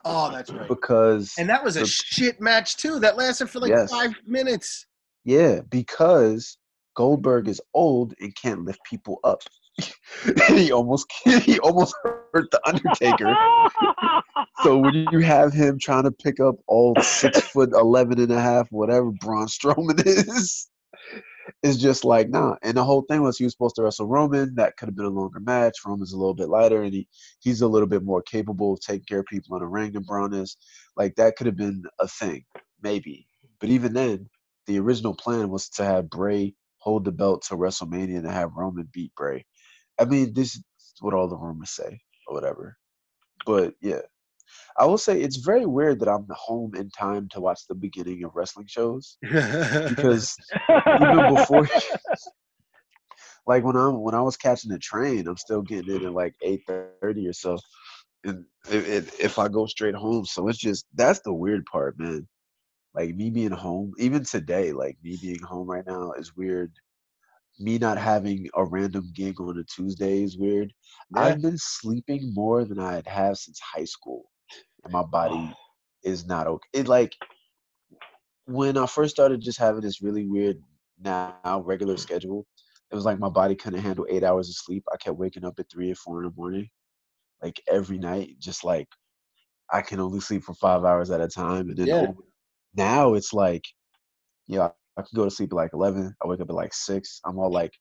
[0.03, 0.67] Oh, that's right.
[0.67, 2.99] because And that was a the- shit match too.
[2.99, 3.91] That lasted for like Yes.
[3.91, 4.85] five minutes.
[5.23, 6.57] Yeah, because
[6.95, 9.41] Goldberg is old and can't lift people up.
[10.47, 13.35] he almost he almost hurt the Undertaker.
[14.63, 18.39] so when you have him trying to pick up all six foot eleven and a
[18.39, 20.69] half, whatever Braun Strowman is,
[21.63, 22.55] it's just like nah.
[22.63, 24.55] And the whole thing was he was supposed to wrestle Roman.
[24.55, 25.75] That could have been a longer match.
[25.85, 27.07] Roman's a little bit lighter, and he
[27.39, 30.03] he's a little bit more capable of taking care of people in the ring than
[30.03, 30.57] Braun is.
[30.97, 32.45] Like that could have been a thing,
[32.81, 33.27] maybe.
[33.59, 34.29] But even then,
[34.67, 38.89] the original plan was to have Bray hold the belt to WrestleMania and have Roman
[38.93, 39.45] beat Bray.
[39.99, 40.63] I mean, this is
[41.01, 42.77] what all the rumors say or whatever.
[43.45, 44.01] But yeah,
[44.77, 48.23] I will say it's very weird that I'm home in time to watch the beginning
[48.23, 50.35] of wrestling shows because
[51.01, 51.69] even before,
[53.47, 56.33] like when I'm when I was catching the train, I'm still getting in at like
[56.41, 57.57] eight thirty or so,
[58.23, 61.97] and if, if if I go straight home, so it's just that's the weird part,
[61.97, 62.27] man.
[62.93, 66.71] Like me being home, even today, like me being home right now is weird.
[67.59, 70.73] Me not having a random gig on a Tuesday is weird.
[71.13, 71.21] Yeah.
[71.21, 74.23] I've been sleeping more than I have since high school,
[74.91, 75.53] my body
[76.03, 76.67] is not okay.
[76.73, 77.15] It like
[78.45, 80.57] when I first started just having this really weird
[81.03, 82.45] now regular schedule,
[82.91, 84.83] it was like my body couldn't handle eight hours of sleep.
[84.93, 86.69] I kept waking up at three or four in the morning,
[87.41, 88.87] like every night, just like
[89.71, 91.69] I can only sleep for five hours at a time.
[91.69, 92.11] And then Yeah.
[92.75, 93.63] now it's like,
[94.47, 96.13] yeah, I can go to sleep at like eleven.
[96.23, 97.19] I wake up at like six.
[97.25, 97.73] I'm all like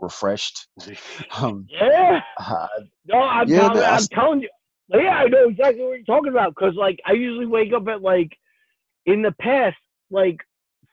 [0.00, 0.68] refreshed.
[1.40, 2.20] Um, yeah.
[2.38, 2.68] I-
[3.06, 4.48] No, I'm, Yeah, telling, but I I'm s- telling you.
[4.88, 6.54] Yeah, I know exactly what you're talking about.
[6.54, 8.30] Cause like I usually wake up at like
[9.06, 9.76] in the past
[10.10, 10.38] like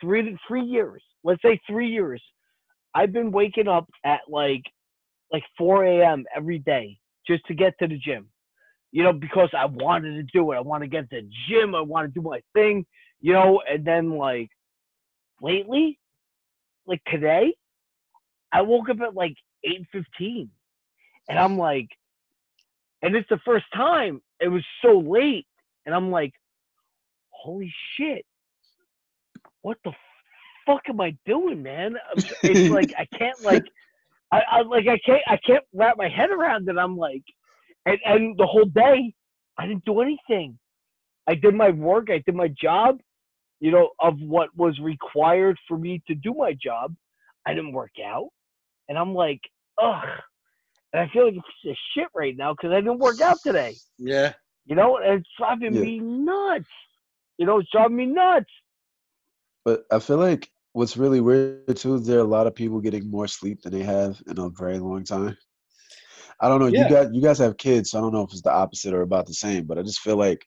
[0.02, 1.04] three to three years.
[1.24, 2.22] Let's say three years.
[2.96, 4.64] I've been waking up at like
[5.32, 6.26] like 4 a.m.
[6.36, 8.30] every day just to get to the gym.
[8.92, 10.58] You know, because I wanted to do it.
[10.58, 11.76] I want to get to the gym.
[11.76, 12.86] I want to do my thing.
[13.22, 14.50] You know, and then like
[15.42, 16.00] lately,
[16.88, 17.54] like today,
[18.52, 19.36] I woke up at like
[19.66, 20.50] 8:15,
[21.30, 21.90] and I'm like,
[23.02, 25.48] and it's the first time it was so late,
[25.86, 26.34] and I'm like,
[27.30, 28.26] holy shit,
[29.62, 29.92] what the
[30.66, 31.96] fuck am I doing, man?
[32.44, 33.64] It's like I can't like,
[34.32, 36.78] I, I like I can't I can't wrap my head around it.
[36.78, 37.24] I'm like,
[37.86, 39.14] and and the whole day
[39.58, 40.58] I didn't do anything.
[41.28, 42.10] I did my work.
[42.10, 43.00] I did my job.
[43.60, 46.96] You know, of what was required for me to do my job.
[47.46, 48.30] I didn't work out,
[48.88, 49.42] and I'm like,
[49.82, 50.08] ugh.
[50.94, 53.76] And I feel like it's a shit right now because I didn't work out today.
[53.98, 54.34] Yeah.
[54.66, 55.82] You know, it's driving Yeah.
[55.82, 56.66] me nuts.
[57.38, 58.50] You know, it's driving me nuts.
[59.66, 62.80] But I feel like what's really weird too is there are a lot of people
[62.80, 65.38] getting more sleep than they have in a very long time.
[66.42, 66.68] I don't know.
[66.68, 66.84] Yeah.
[66.84, 69.02] You got you guys have kids, so I don't know if it's the opposite or
[69.02, 69.66] about the same.
[69.66, 70.44] But I just feel like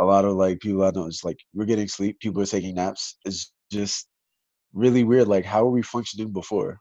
[0.00, 2.74] a lot of like people I know it's like we're getting sleep, people are taking
[2.74, 3.16] naps.
[3.24, 4.08] It's just
[4.72, 5.28] really weird.
[5.28, 6.80] Like how were we functioning before?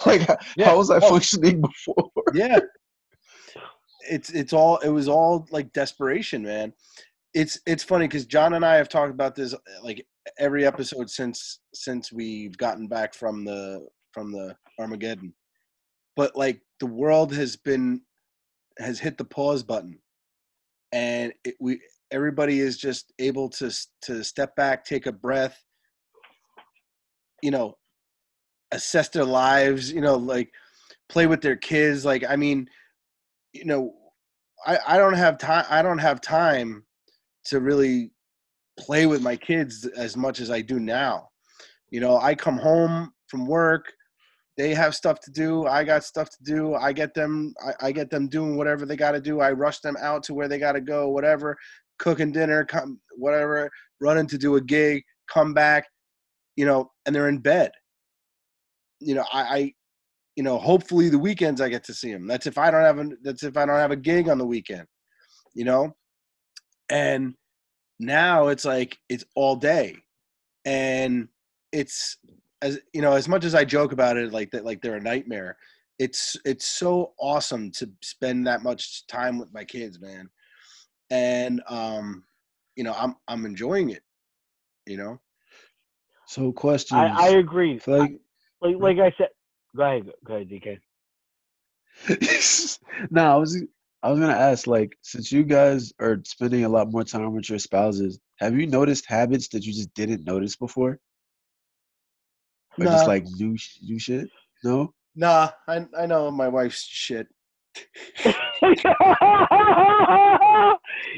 [0.06, 0.66] Like how, Yeah.
[0.66, 1.10] how was I Oh.
[1.10, 2.10] functioning before?
[2.34, 2.58] Yeah.
[4.08, 6.72] it's it's all it was all like desperation, man.
[7.34, 10.06] It's it's funny because John and I have talked about this like
[10.38, 15.34] every episode since since we've gotten back from the from the Armageddon.
[16.14, 18.00] But like the world has been
[18.78, 19.98] has hit the pause button,
[20.92, 21.80] and it, we
[22.10, 23.70] everybody is just able to
[24.02, 25.62] to step back, take a breath,
[27.42, 27.74] you know,
[28.72, 30.50] assess their lives, you know, like
[31.08, 32.04] play with their kids.
[32.04, 32.68] Like I mean,
[33.52, 33.94] you know,
[34.66, 35.64] I I don't have time.
[35.70, 36.84] I don't have time
[37.46, 38.12] to really
[38.78, 41.28] play with my kids as much as I do now.
[41.90, 43.86] You know, I come home from work,
[44.56, 46.74] they have stuff to do, I got stuff to do.
[46.74, 49.40] I get them I, I get them doing whatever they got to do.
[49.40, 51.56] I rush them out to where they got to go, whatever,
[51.98, 55.86] cooking dinner, come whatever, running to do a gig, come back,
[56.56, 57.70] you know, and they're in bed.
[59.00, 59.74] You know, I, I
[60.36, 62.26] you know, hopefully the weekends I get to see them.
[62.26, 64.46] That's if I don't have a that's if I don't have a gig on the
[64.46, 64.86] weekend.
[65.54, 65.96] You know?
[66.90, 67.34] And
[67.98, 69.96] now it's like it's all day.
[70.64, 71.28] And
[71.72, 72.18] it's
[72.62, 75.00] as you know, as much as I joke about it like that like they're a
[75.00, 75.56] nightmare,
[75.98, 80.28] it's it's so awesome to spend that much time with my kids, man.
[81.10, 82.24] and um,
[82.76, 84.02] you know, I'm I'm enjoying it.
[84.86, 85.20] You know,
[86.26, 87.00] So questions.
[87.00, 87.80] I, I agree.
[87.86, 88.20] like
[88.60, 89.28] Like like I said,
[89.76, 90.78] go ahead, go ahead, DK.
[93.10, 93.62] no, I was
[94.02, 97.48] I was gonna ask, like, since you guys are spending a lot more time with
[97.48, 100.98] your spouses, have you noticed habits that you just didn't notice before?
[102.78, 104.28] Or just like new sh- new shit?
[104.62, 104.92] No?
[105.14, 107.26] nah, I I know my wife's shit.
[108.24, 108.32] yeah,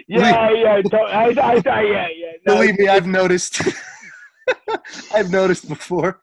[0.09, 2.33] yeah, to- I, I, I, yeah, yeah.
[2.47, 3.61] No, Believe me, I've noticed.
[5.15, 6.21] I've noticed before.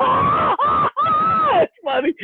[1.52, 2.14] That's funny.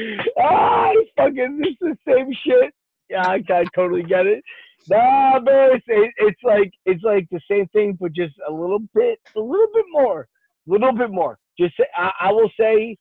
[0.41, 2.75] Ah, it's fucking, it's the same shit.
[3.09, 4.43] Yeah, I, I totally get it.
[4.89, 8.81] Nah, man, it's, it, it's like it's like the same thing, but just a little
[8.95, 10.23] bit, a little bit more,
[10.69, 11.39] a little bit more.
[11.59, 12.97] Just, I, I will say,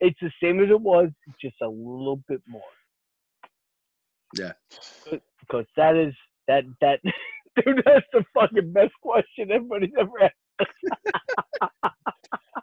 [0.00, 1.08] it's the same as it was,
[1.40, 2.62] just a little bit more.
[4.36, 4.52] Yeah.
[5.40, 6.14] because that is
[6.48, 7.00] that that
[7.64, 7.82] dude.
[7.84, 10.34] That's the fucking best question anybody's ever asked.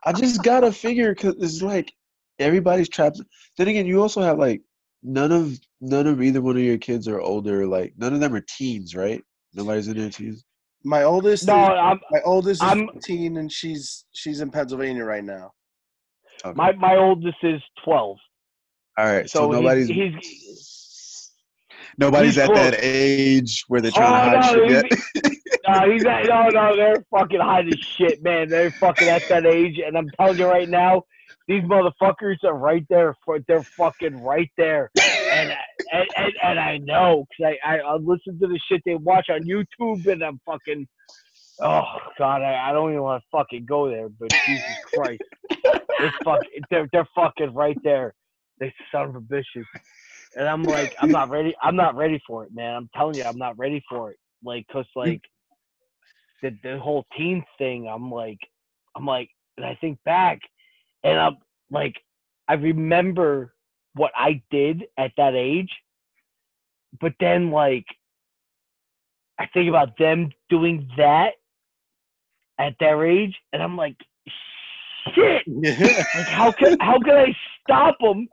[0.06, 1.94] I just gotta figure because it's like
[2.40, 3.22] everybody's trapped.
[3.58, 4.62] Then again, you also have like
[5.04, 7.66] none of none of either one of your kids are older.
[7.68, 9.24] Like none of them are teens, right?
[9.54, 10.44] Nobody's in their teens.
[10.84, 15.06] My oldest, No, is, I'm my oldest is I'm- 15, and she's she's in Pennsylvania
[15.06, 15.52] right now.
[16.44, 16.56] Okay.
[16.56, 18.18] my my oldest is twelve.
[18.98, 20.73] All right, so, So he's- nobody's he's-
[21.98, 25.38] nobody's he's at that age where they're oh, trying to Oh, hide no, shit he's-
[25.68, 28.50] No, he's at, no, no, they're fucking hiding shit, man.
[28.50, 31.04] They're fucking at that age, and I'm telling you right now,
[31.48, 33.16] these motherfuckers are right there.
[33.26, 35.52] For, they're fucking right there, and
[35.92, 39.28] and, and, and I know because I, I I listen to the shit they watch
[39.30, 40.88] on YouTube, and I'm fucking.
[41.62, 41.84] Oh
[42.18, 44.64] God, I, I don't even want to fucking go there, but Jesus
[44.94, 46.40] Christ, it's fuck,
[46.70, 48.14] they're they're fucking right there.
[48.60, 49.66] They son of a bitches,
[50.36, 51.56] and I'm like, I'm not ready.
[51.62, 52.76] I'm not ready for it, man.
[52.76, 54.18] I'm telling you, I'm not ready for it.
[54.44, 55.22] Like, cause like
[56.42, 58.40] the the whole teen thing, I'm like,
[58.96, 60.40] I'm like, and I think back,
[61.04, 61.38] and I'm
[61.72, 61.96] like,
[62.48, 63.54] I remember
[63.96, 65.72] what I did at that age,
[67.00, 67.86] but then like,
[69.40, 71.34] I think about them doing that
[72.60, 73.98] at their age, and I'm like,
[75.16, 75.44] shit.
[76.14, 78.28] Like, how can how can I stop them?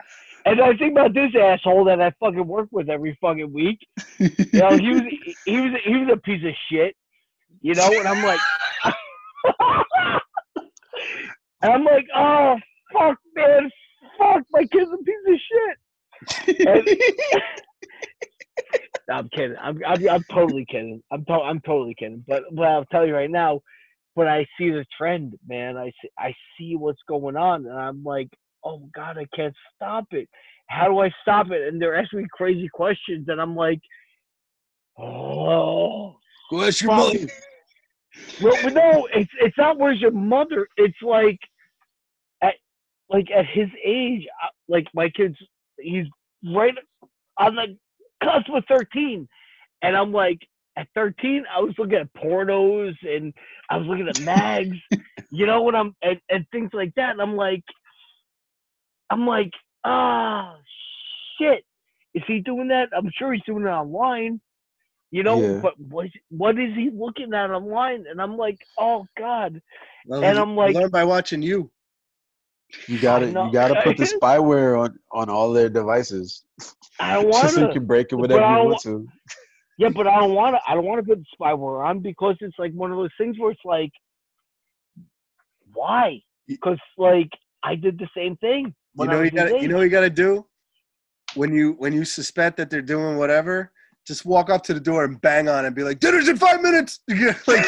[0.47, 3.79] And I think about this asshole that I fucking work with every fucking week.
[4.19, 5.03] You know, he was
[5.45, 6.97] he was he was a piece of shit.
[7.63, 8.39] You know, and I'm like,
[11.63, 12.57] and I'm like, oh
[12.93, 13.71] fuck, man,
[14.19, 16.67] fuck, my kid's a piece of shit.
[16.67, 16.89] And-
[19.09, 19.57] No, I'm kidding.
[19.61, 21.03] I'm, I'm I'm totally kidding.
[21.11, 22.25] I'm to, I'm totally kidding.
[22.29, 23.61] But but I'll tell you right now,
[24.15, 25.77] but I see the trend, man.
[25.77, 28.29] I see I see what's going on, and I'm like,
[28.65, 30.29] oh god, I can't stop it.
[30.69, 31.69] How do I stop it?
[31.69, 33.81] And they're asking me crazy questions, and I'm like,
[34.99, 36.17] oh.
[36.53, 37.29] Ask your mother.
[38.43, 40.67] Well, no, it's it's not where's your mother.
[40.77, 41.39] It's like
[42.43, 42.55] at
[43.09, 44.27] like at his age,
[44.69, 45.37] like my kid's
[45.79, 46.07] he's
[46.55, 46.75] right
[47.39, 47.77] on the
[48.23, 49.29] cusp of thirteen,
[49.83, 50.39] and I'm like
[50.77, 53.33] at thirteen, I was looking at pornos and
[53.71, 54.77] I was looking at mags,
[55.31, 57.63] you know what I'm and, and things like that, and I'm like,
[59.11, 59.53] I'm like,
[59.85, 60.57] ah,
[61.39, 61.65] shit,
[62.15, 62.89] is he doing that?
[62.97, 64.41] I'm sure he's doing it online.
[65.11, 65.61] You know, Yeah.
[65.61, 68.07] but what what is he looking at online?
[68.09, 69.61] And I'm like, oh God.
[70.07, 71.71] Well, And I'm like- learn by watching you.
[72.87, 76.45] You gotta you gotta put the spyware on on all their devices,
[77.01, 79.09] I don't just want so you can break it but whenever you want to.
[79.77, 80.61] Yeah, but I don't want to.
[80.69, 83.37] I don't want to put the spyware on because it's like one of those things
[83.41, 83.91] where it's like,
[85.73, 86.21] why?
[86.47, 87.31] Because like
[87.63, 88.73] I did the same thing.
[89.01, 90.47] You know you gotta, you know what you got to do
[91.35, 93.73] when you when you suspect that they're doing whatever.
[94.07, 96.37] Just walk up to the door and bang on it and be like, "Dinner's in
[96.37, 97.01] five minutes."
[97.47, 97.67] Like,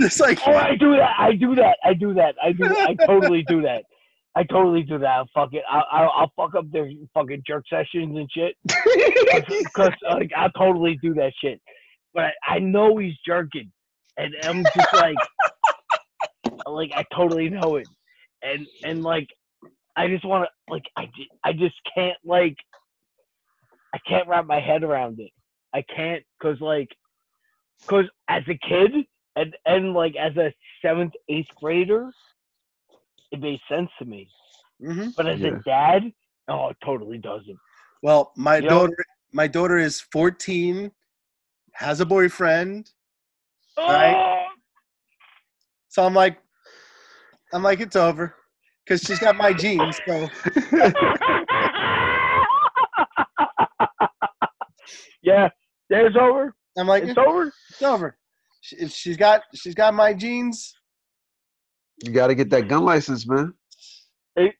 [0.00, 1.14] just like Oh, I do that.
[1.18, 1.78] I do that.
[1.84, 2.34] I do that.
[2.42, 2.64] I do.
[2.64, 3.84] I totally do that.
[4.36, 5.06] I totally do that.
[5.06, 5.62] I'll fuck it.
[5.70, 8.56] I'll, I'll, I'll fuck up their fucking jerk sessions and shit.
[9.48, 11.60] Because like I totally do that shit.
[12.12, 13.70] But I, I know he's jerking,
[14.16, 15.16] and I'm just like,
[16.66, 17.88] like I totally know it,
[18.42, 19.28] and and like
[19.96, 21.08] I just want to like I
[21.44, 22.56] I just can't like
[23.94, 25.30] I can't wrap my head around it.
[25.74, 26.88] I can't because like
[27.82, 28.92] because as a kid
[29.36, 32.10] and and like as a seventh eighth grader,
[33.32, 34.28] it made sense to me.
[34.82, 35.14] Mhm.
[35.16, 35.48] But as Yeah.
[35.56, 36.12] a dad,
[36.48, 37.58] oh, it totally doesn't.
[38.02, 40.92] Well, my You know- daughter, my daughter is 14,
[41.72, 42.90] has a boyfriend.
[43.78, 44.46] Oh, Right.
[45.88, 46.38] So I'm like,
[47.54, 48.34] I'm like, it's over,
[48.86, 50.00] because she's got my genes.
[50.06, 50.30] So
[55.22, 55.48] yeah,
[55.90, 56.54] there's over.
[56.78, 57.52] I'm like, It's over.
[57.70, 58.18] it's over.
[58.60, 60.74] She, she's got she's got my genes.
[62.04, 63.54] You got to get that gun license, man.
[64.36, 64.52] and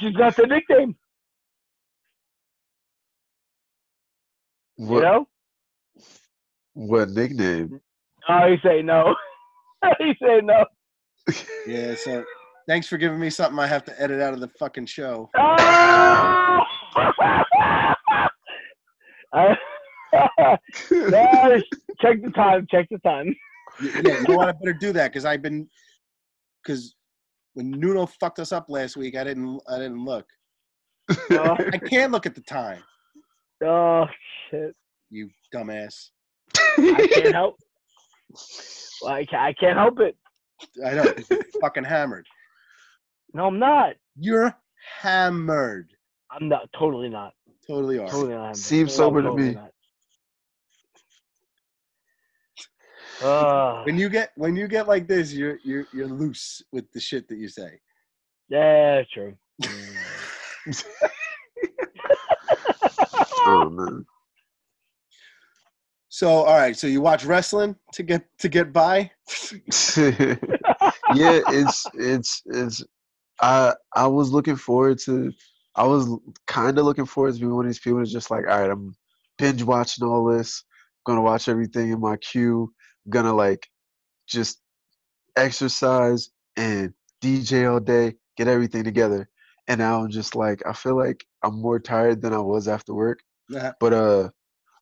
[0.00, 0.96] she's got the nickname.
[4.90, 5.28] You What, know?
[6.74, 7.80] what nickname?
[8.28, 9.14] Oh, he say no.
[9.98, 10.64] he say no.
[11.66, 11.94] Yeah.
[11.96, 12.24] So
[12.68, 15.30] thanks for giving me something I have to edit out of the fucking show.
[19.32, 19.56] Oh!
[22.00, 22.66] Check the time.
[22.70, 23.34] Check the time.
[23.82, 25.68] Yeah, you want to better do that because I've been
[26.62, 26.94] because
[27.54, 30.26] when Nuno fucked us up last week, I didn't I didn't look.
[31.32, 32.82] Oh, I can't look at the time.
[33.64, 34.06] oh
[34.50, 34.74] shit!
[35.10, 36.10] You dumbass.
[36.56, 37.56] I can't help.
[39.02, 40.16] Well, I can't help it.
[40.84, 41.04] I know.
[41.12, 42.26] 'cause you're fucking hammered.
[43.32, 43.96] No, I'm not.
[44.18, 44.54] You're
[45.00, 45.90] hammered.
[46.30, 46.70] I'm not.
[46.72, 47.34] Totally not.
[47.66, 48.08] Totally are.
[48.08, 48.56] Totally not.
[48.56, 49.54] Seems No, sober to totally me.
[49.54, 49.72] not.
[53.22, 57.00] Uh, When you get when you get like this, you're you're you're loose with the
[57.00, 57.80] shit that you say.
[58.48, 59.36] yeah, true.
[63.46, 64.04] oh man.
[66.16, 69.10] So all right, so you watch wrestling to get to get by.
[69.98, 72.82] yeah, it's it's it's.
[73.38, 75.30] I I was looking forward to.
[75.74, 76.08] I was
[76.46, 78.70] kind of looking forward to being one of these people that's just like, all right,
[78.70, 78.96] I'm
[79.36, 80.64] binge watching all this.
[81.06, 82.72] I'm gonna watch everything in my queue.
[83.04, 83.68] I'm gonna like
[84.26, 84.62] just
[85.36, 89.28] exercise and DJ all day, get everything together.
[89.68, 92.94] And now I'm just like, I feel like I'm more tired than I was after
[92.94, 93.20] work.
[93.54, 94.30] Uh, But uh,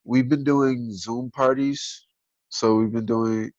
[0.05, 2.07] we've been doing Zoom parties.
[2.49, 3.51] So we've been doing,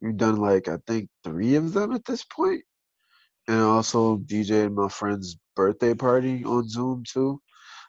[0.00, 2.62] we've done like I think three of them at this point,
[3.48, 7.40] and also DJing my friend's birthday party on Zoom too.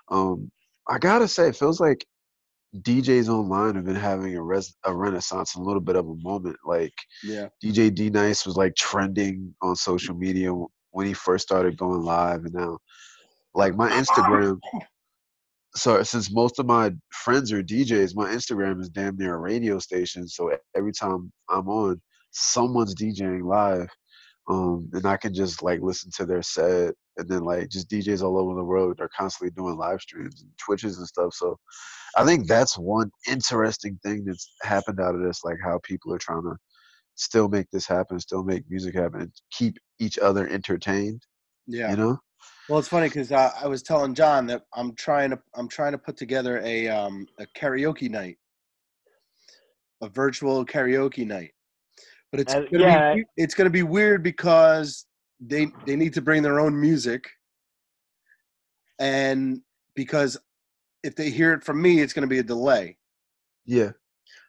[0.10, 0.52] Um,
[0.88, 2.06] I gotta say, it feels like
[2.78, 6.58] DJs online have been having a res- a renaissance, a little bit of a moment.
[6.66, 6.94] Like
[7.24, 7.50] yeah.
[7.64, 10.52] DJ D Nice was like trending on social media
[10.92, 12.78] when he first started going live, and now,
[13.54, 14.60] like my Instagram.
[15.76, 19.80] So since most of my friends are DJs, my Instagram is damn near a radio
[19.80, 20.28] station.
[20.28, 22.00] So every time I'm on,
[22.32, 23.88] someone's DJing live,
[24.50, 28.22] um, and I can just like listen to their set, and then like just DJs
[28.22, 31.34] all over the world are constantly doing live streams and Twitches and stuff.
[31.34, 31.58] So
[32.18, 36.20] I think that's one interesting thing that's happened out of this, like how people are
[36.20, 36.56] trying to
[37.16, 41.24] still make this happen, still make music happen, and keep each other entertained.
[41.68, 41.92] Yeah.
[41.92, 42.18] You know?
[42.70, 45.92] Well, it's funny because uh, I was telling John that I'm trying to I'm trying
[45.92, 48.38] to put together a um, a karaoke night,
[50.02, 51.52] a virtual karaoke night,
[52.32, 53.16] but it's Uh, gonna yeah.
[53.16, 55.06] be it's gonna be weird because
[55.40, 57.30] they they need to bring their own music,
[59.00, 59.62] and
[59.96, 60.38] because
[61.04, 62.98] if they hear it from me, it's gonna be a delay.
[63.66, 63.92] Yeah.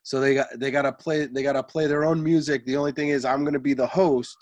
[0.04, 2.64] So they got they gotta play they gotta play their own music.
[2.64, 4.36] The only thing is I'm gonna be the host,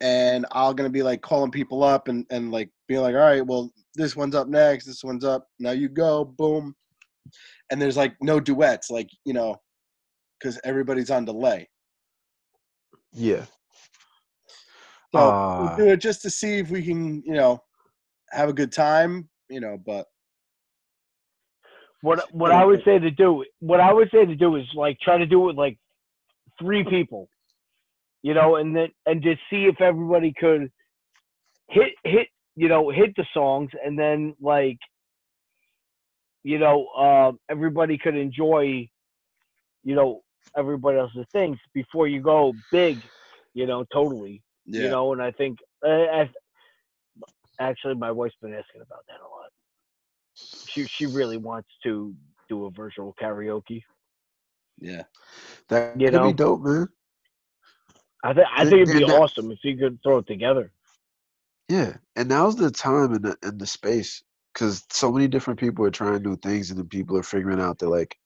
[0.00, 3.46] and I'm gonna be like calling people up and and like being like, all right,
[3.46, 6.74] well this one's up next, this one's up, now you go, boom,
[7.70, 9.56] and there's like no duets, like you know,
[10.38, 11.68] because everybody's on delay.
[13.12, 13.44] Yeah.
[15.12, 15.58] So Ah.
[15.58, 17.58] we'll do it just to see if we can, you know,
[18.30, 19.76] have a good time, you know.
[19.84, 20.06] But
[22.02, 24.98] What what I would say to do, what I would say to do is like
[25.00, 25.78] try to do it with like
[26.60, 27.28] three people,
[28.22, 30.70] you know, and then and just see if everybody could
[31.68, 34.78] hit hit you know hit the songs, and then like
[36.42, 38.88] you know uh, everybody could enjoy
[39.84, 40.20] you know
[40.56, 43.02] everybody else's things before you go big,
[43.54, 46.30] you know, totally, yeah, you know, and I think uh, I,
[47.60, 49.50] actually my wife's been asking about that a lot.
[50.66, 52.14] She she really wants to
[52.48, 53.82] do a virtual karaoke.
[54.80, 55.04] yeah,
[55.68, 56.28] That You could know?
[56.28, 56.88] be dope, man.
[58.22, 60.72] I think I think it'd be that- awesome if you could throw it together.
[61.68, 65.84] Yeah, and now's the time and the and the space because so many different people
[65.84, 68.16] are trying new things, and then people are figuring out that like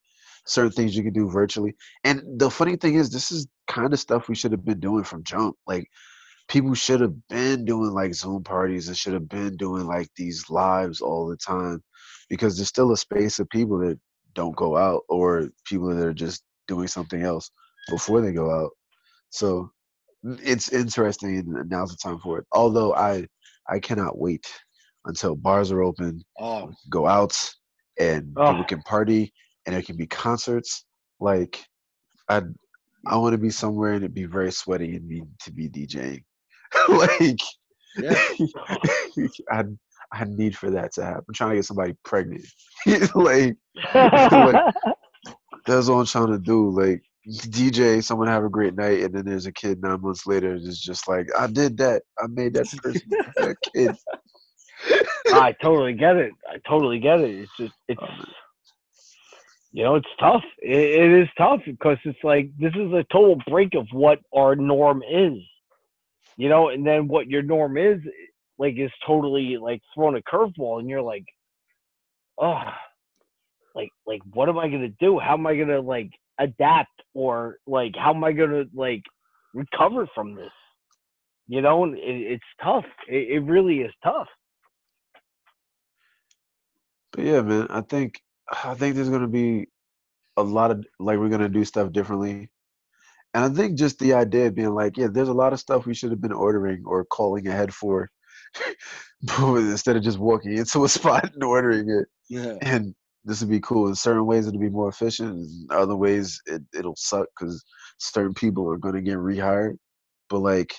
[0.47, 1.75] certain things you can do virtually.
[2.05, 5.05] And the funny thing is, this is kind of stuff we should have been doing
[5.05, 5.57] from jump.
[5.67, 5.89] Like
[6.49, 10.49] people should have been doing like Zoom parties and should have been doing like these
[10.51, 11.83] lives all the time
[12.29, 13.99] because there's still a space of people that
[14.35, 17.51] don't go out or people that are just doing something else
[17.89, 18.71] before they go out.
[19.31, 19.71] So
[20.25, 22.47] it's interesting and now's the time for it.
[22.53, 23.27] Although I
[23.69, 24.47] I cannot wait
[25.07, 27.37] until bars are open, oh, go out
[27.99, 28.51] and Oh.
[28.51, 29.33] people can party
[29.67, 30.85] and there can be concerts.
[31.21, 31.65] Like
[32.29, 32.43] I
[33.07, 36.23] I want to be somewhere and it be very sweaty and need to be DJing.
[36.89, 37.41] like.
[39.51, 39.65] I
[40.13, 41.25] I need for that to happen.
[41.29, 42.45] I'm trying to get somebody pregnant.
[43.15, 43.57] like
[43.95, 44.75] like
[45.67, 46.71] That's all I'm trying to do.
[46.71, 50.55] Like DJ, someone have a great night, and then there's a kid nine months later.
[50.55, 52.03] It's just like I did that.
[52.19, 53.03] I made that person
[53.37, 53.97] that kid.
[55.33, 56.33] I totally get it.
[56.49, 57.35] I totally get it.
[57.35, 58.27] It's just it's um,
[59.73, 60.45] you know it's tough.
[60.61, 64.55] It, it is tough because it's like this is a total break of what our
[64.55, 65.39] norm is.
[66.37, 68.01] You know, and then what your norm is
[68.59, 71.25] like is totally like thrown a curveball, and you're like,
[72.39, 72.61] oh,
[73.75, 75.19] like like what am I gonna do?
[75.19, 79.03] How am I gonna like adapt or like how am I gonna like
[79.55, 80.53] recover from this?
[81.47, 82.87] You know, it, it's tough.
[83.09, 84.29] It, it really is tough.
[87.13, 88.21] But yeah, man, I think
[88.65, 89.69] I think there's gonna be
[90.37, 92.51] a lot of like we're gonna do stuff differently.
[93.35, 95.87] And I think just the idea of being like, yeah, there's a lot of stuff
[95.87, 98.09] we should have been ordering or calling ahead for
[99.41, 102.07] instead of just walking into a spot and ordering it.
[102.29, 102.57] Yeah.
[102.63, 102.95] And
[103.25, 103.89] this would be cool.
[103.89, 105.39] In certain ways, it'll be more efficient.
[105.41, 107.65] In other ways, it, it'll suck because
[107.99, 109.77] certain people are going to get rehired.
[110.29, 110.75] But like,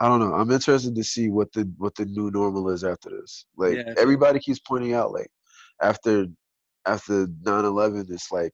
[0.00, 0.34] I don't know.
[0.34, 3.46] I'm interested to see what the what the new normal is after this.
[3.56, 3.94] Like Yeah.
[3.96, 5.30] everybody keeps pointing out, like
[5.82, 6.26] after
[6.86, 8.52] after 9/11, it's like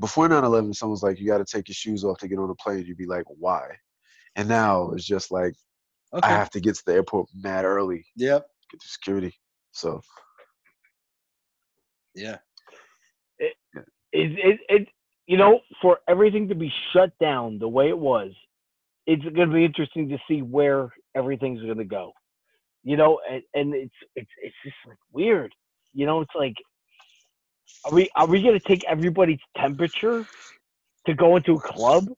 [0.00, 2.54] before 9/11, someone's like, you got to take your shoes off to get on a
[2.56, 2.84] plane.
[2.86, 3.68] You'd be like, why?
[4.36, 5.54] And now it's just like
[6.12, 6.22] Okay.
[6.22, 8.48] I have to get to the airport mad early, Yep.
[8.70, 9.34] get to security.
[9.72, 10.00] So
[12.18, 12.38] Yeah.
[14.12, 14.88] it, it, it,
[15.26, 18.32] you know, for everything to be shut down the way it was,
[19.06, 22.12] it's going to be interesting to see where everything's going to go.
[22.84, 25.52] You know, and, and it's it's it's just like weird.
[25.92, 26.54] You know, it's like,
[27.84, 30.26] are we are we going to take everybody's temperature
[31.06, 32.08] to go into a club,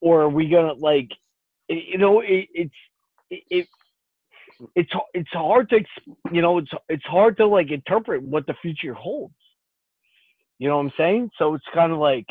[0.00, 1.10] or are we going to like,
[1.68, 2.74] you know, it, it's
[3.30, 3.68] it, it
[4.74, 5.80] it's it's hard to
[6.32, 9.34] you know it's it's hard to like interpret what the future holds.
[10.58, 11.30] You know what I'm saying?
[11.38, 12.26] So it's kind of like,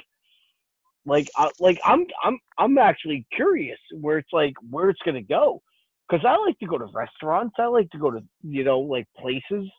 [1.05, 5.61] like, I, like I'm, I'm, I'm actually curious where it's like where it's gonna go,
[6.09, 7.55] because I like to go to restaurants.
[7.59, 9.69] I like to go to you know like places,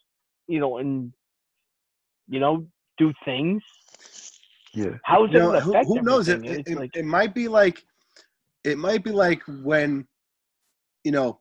[0.46, 1.12] you know, and
[2.28, 2.66] you know
[2.98, 3.62] do things.
[4.74, 6.28] yeah, How is it know, who, who knows?
[6.28, 6.58] It, everything?
[6.58, 7.82] it, It's it, like, it might be like,
[8.64, 10.06] it might be like when,
[11.04, 11.40] you know,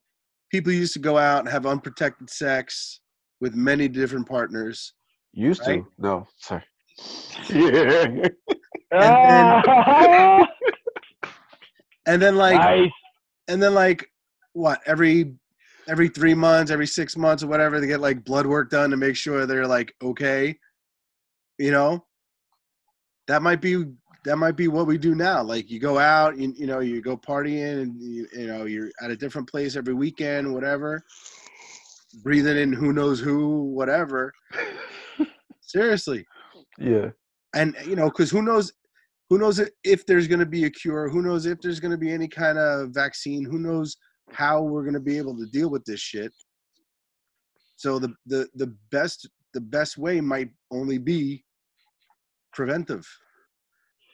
[0.55, 3.01] people used to go out and have unprotected sex
[3.41, 4.93] with many different partners.
[5.33, 5.83] used Right?
[5.83, 5.91] to.
[5.97, 6.63] No, sorry.
[7.49, 8.29] Yeah.
[8.93, 10.47] ah,
[12.07, 12.89] And then like, nice.
[13.49, 14.09] and then like,
[14.53, 14.79] what?
[14.85, 15.33] Every
[15.89, 18.97] every three months, every six months, or whatever, they get like blood work done to
[18.97, 20.57] make sure they're like okay.
[21.57, 22.05] You know,
[23.27, 23.83] that might be
[24.25, 25.43] that might be what we do now.
[25.43, 28.89] Like you go out, you, you know, you go partying, and you, you know you're
[29.01, 31.01] at a different place every weekend, whatever.
[32.23, 34.33] Breathing in who knows who, whatever.
[35.61, 36.25] Seriously,
[36.79, 37.09] yeah.
[37.53, 38.73] and you know, because who knows,
[39.29, 41.09] who knows if there's going to be a cure?
[41.09, 43.45] Who knows if there's going to be any kind of vaccine?
[43.45, 43.95] Who knows
[44.31, 46.31] how we're going to be able to deal with this shit?
[47.75, 51.43] So the the the best the best way might only be
[52.53, 53.05] preventive.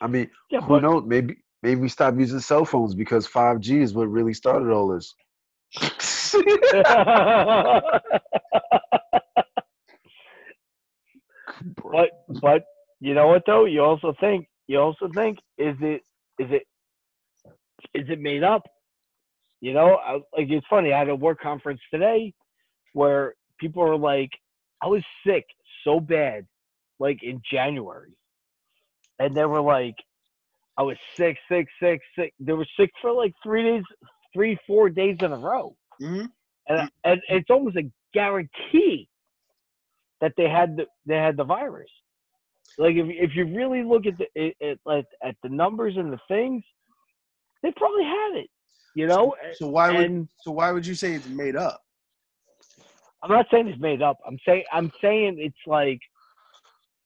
[0.02, 1.04] I mean, Yeah, who but knows?
[1.06, 5.14] Maybe maybe we stop using cell phones because 5G is what really started all this.
[11.82, 12.64] but but
[13.00, 13.64] you know what though?
[13.64, 16.02] You also think you also think is it
[16.38, 16.64] is it
[17.94, 18.62] is it made up?
[19.60, 20.92] You know, I, like it's funny.
[20.92, 22.34] I had a work conference today
[22.92, 24.30] where people are like,
[24.82, 25.44] I was sick
[25.84, 26.46] so bad,
[26.98, 28.12] like in January,
[29.22, 29.96] and they were like,
[30.78, 32.34] I was sick, sick, sick, sick.
[32.40, 33.84] They were sick for like three days,
[34.34, 36.24] three, four days in a row hmm
[36.68, 39.08] and and it's almost a guarantee
[40.20, 41.90] that they had the they had the virus.
[42.78, 46.12] Like if if you really look at the it, it, at at the numbers and
[46.12, 46.62] the things,
[47.62, 48.50] they probably had it.
[48.94, 51.82] You know, So why would and so why would you say it's made up?
[53.22, 54.18] I'm not saying it's made up.
[54.26, 56.00] I'm saying I'm saying it's like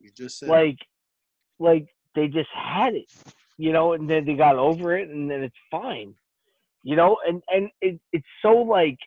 [0.01, 0.79] You just said like
[1.59, 1.87] like
[2.17, 3.13] they just had it,
[3.59, 6.15] you know, and then they got over it, and then it's fine,
[6.83, 8.99] you know, and and it, it's so like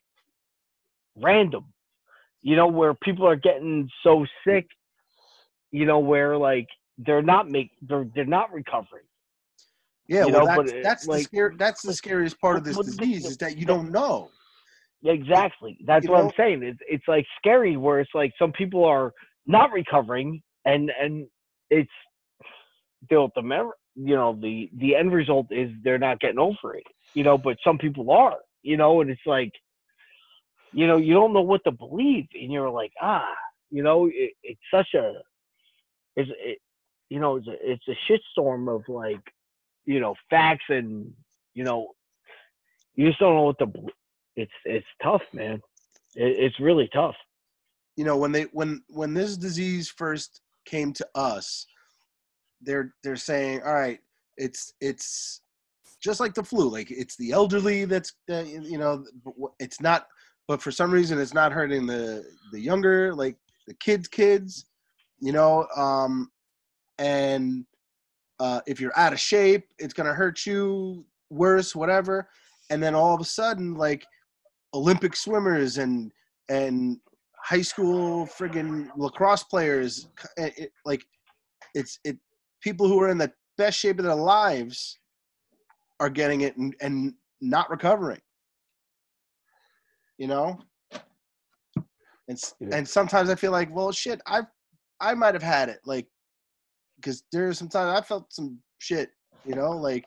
[1.17, 1.65] random,
[2.41, 4.67] you know, where people are getting so sick,
[5.71, 9.03] you know, where like they're not make they're they're not recovering.
[10.07, 10.25] yeah.
[10.25, 12.77] you Well, know, that's it- uh, that's the scare, that's the scariest part of this
[12.77, 14.29] disease is that you don't know.
[15.03, 15.77] Exactly.
[15.85, 16.63] That's You what know- I'm saying.
[16.63, 19.13] It's it's like scary where it's like some people are
[19.47, 21.25] not recovering and and
[21.69, 21.89] it's
[23.09, 26.83] the ultimate you know, the the end result is they're not getting over it.
[27.15, 29.53] You know, but some people are, you know, and it's like
[30.73, 33.33] you know, you don't know what to believe and you're like, ah,
[33.71, 35.13] you know, it, it's such a
[36.15, 36.59] it's it,
[37.09, 39.21] you know, it's a, it's a shitstorm of like,
[39.85, 41.11] you know, facts and
[41.55, 41.89] you know,
[42.95, 43.67] you just don't know what the.
[43.67, 43.89] bl-
[44.35, 45.55] It's it's tough, man.
[46.15, 47.15] It, it's really tough.
[47.97, 51.67] you know when they when when this disease first came to us
[52.61, 53.99] they're they're saying all right
[54.37, 55.41] it's it's
[56.01, 59.03] just like the flu like it's the elderly that's that, you know
[59.59, 60.07] it's not
[60.47, 63.35] but for some reason it's not hurting the the younger like
[63.67, 64.65] the kids kids
[65.19, 66.29] you know um
[66.97, 67.65] and
[68.39, 72.27] uh if you're out of shape it's to hurt you worse whatever.
[72.71, 74.05] And then all of a sudden like
[74.73, 76.11] olympic swimmers and
[76.49, 76.97] and
[77.43, 80.07] high school friggin' lacrosse players
[80.37, 81.03] it- like
[81.73, 82.17] it's it
[82.61, 84.99] people who are in the best shape of their lives
[85.99, 88.21] are getting it and, and not recovering
[90.17, 90.59] you know
[92.27, 92.39] and
[92.71, 94.41] and sometimes i feel like well shit i
[94.99, 96.07] i might have had it like
[96.97, 99.09] because there's sometimes i felt some shit
[99.45, 100.05] you know like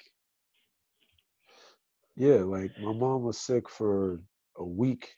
[2.17, 4.21] Yeah, like my mom was sick for
[4.59, 5.09] a week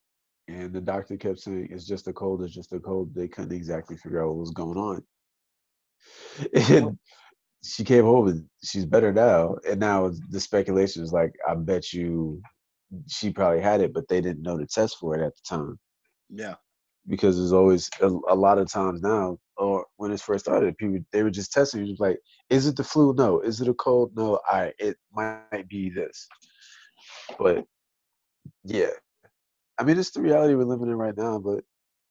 [0.48, 3.14] and the doctor kept saying it's just a cold, it's just a cold.
[3.14, 5.02] They couldn't exactly figure out what was going on.
[6.68, 6.98] And
[7.64, 9.56] she came home and she's better now.
[9.68, 12.42] And now the speculation is like, I bet you
[13.08, 15.78] she probably had it, but they didn't know to test for it at the time.
[16.30, 16.54] yeah
[17.08, 20.98] Because there's always a, a lot of times now, or when it first started, people
[21.12, 21.80] they were just testing.
[21.80, 22.18] you just like,
[22.50, 23.14] is it the flu?
[23.16, 23.40] No.
[23.40, 24.12] Is it a cold?
[24.16, 24.40] No.
[24.48, 26.28] I it might be this.
[27.38, 27.64] But
[28.64, 28.90] yeah,
[29.78, 31.38] I mean, it's the reality we're living in right now.
[31.38, 31.64] But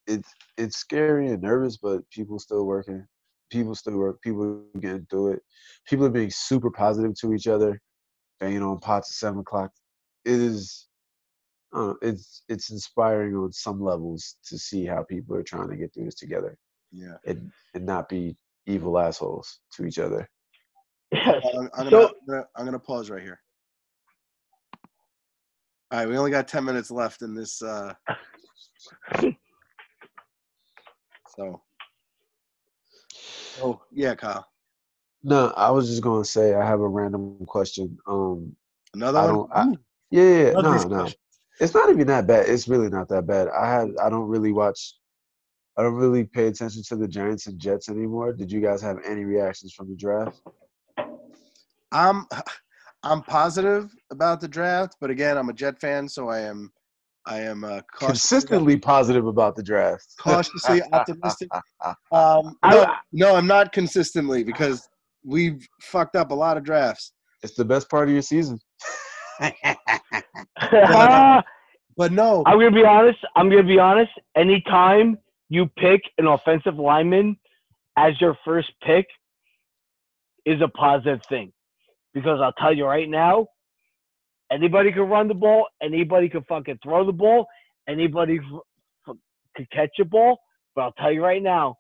[0.08, 1.78] it's it's scary and nervous.
[1.78, 3.06] But people still working.
[3.54, 4.22] People still work.
[4.22, 5.44] People getting through it.
[5.88, 7.80] People are being super positive to each other.
[8.42, 9.72] And, you know, on pots at seven o'clock.
[10.26, 10.88] It is.
[11.76, 15.92] Uh, it's it's inspiring on some levels to see how people are trying to get
[15.92, 16.56] through this together
[16.92, 18.38] yeah and and not be
[18.68, 20.30] evil assholes to each other.
[21.12, 21.44] Yes.
[21.58, 23.40] I'm, I'm, gonna, So- I'm gonna I'm gonna pause right here.
[25.92, 27.62] All right, we only got ten minutes left in this.
[27.62, 27.94] Uh,
[31.36, 31.62] so,
[33.62, 34.48] oh yeah, Kyle.
[35.24, 37.98] No, I was just gonna say I have a random question.
[38.08, 38.56] Um,
[38.94, 39.50] Another I one.
[39.52, 39.78] I-
[40.12, 41.10] yeah, no, no,
[41.60, 42.48] it's not even that bad.
[42.48, 43.48] It's really not that bad.
[43.48, 44.96] I have I don't really watch.
[45.76, 48.32] I don't really pay attention to the Giants and Jets anymore.
[48.32, 50.40] Did you guys have any reactions from the draft?
[51.92, 52.28] I'm
[53.04, 56.72] I'm positive about the draft, but again, I'm a Jet fan, so I am
[57.26, 60.06] I am uh, Consistently positive about the draft.
[60.20, 61.50] cautiously optimistic.
[62.12, 64.88] Um, no, no, I'm not consistently because
[65.24, 67.14] we've fucked up a lot of drafts.
[67.42, 68.60] It's the best part of your season.
[71.96, 73.20] But no, I'm gonna be honest.
[73.36, 74.12] I'm gonna be honest.
[74.36, 75.18] Anytime
[75.50, 77.38] you pick an offensive lineman
[77.98, 79.06] as your first pick
[80.46, 81.52] is a positive thing,
[82.14, 83.48] because I'll tell you right now,
[84.54, 87.46] anybody can run the ball, anybody can fucking throw the ball,
[87.88, 88.62] anybody f-
[89.10, 89.16] f-
[89.56, 90.38] could catch a ball.
[90.76, 91.76] But I'll tell you right now,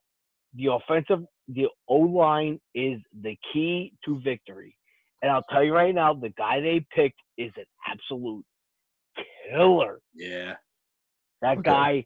[0.55, 4.76] the offensive, the O line is the key to victory.
[5.21, 8.45] And I'll tell you right now, the guy they picked is an absolute
[9.51, 9.99] killer.
[10.13, 10.55] yeah.
[11.41, 11.69] That Okay.
[11.69, 12.05] guy,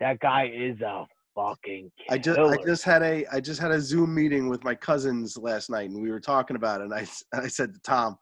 [0.00, 2.10] that guy is a fucking killer.
[2.10, 5.36] I just I just had a I just had a Zoom meeting with my cousins
[5.36, 6.84] last night, and we were talking about it.
[6.84, 8.16] And I s- and I said to Tom,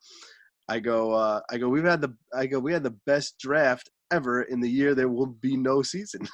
[0.68, 3.90] I go uh, I go we've had the I go we had the best draft
[4.12, 6.26] ever in the year there will be no season.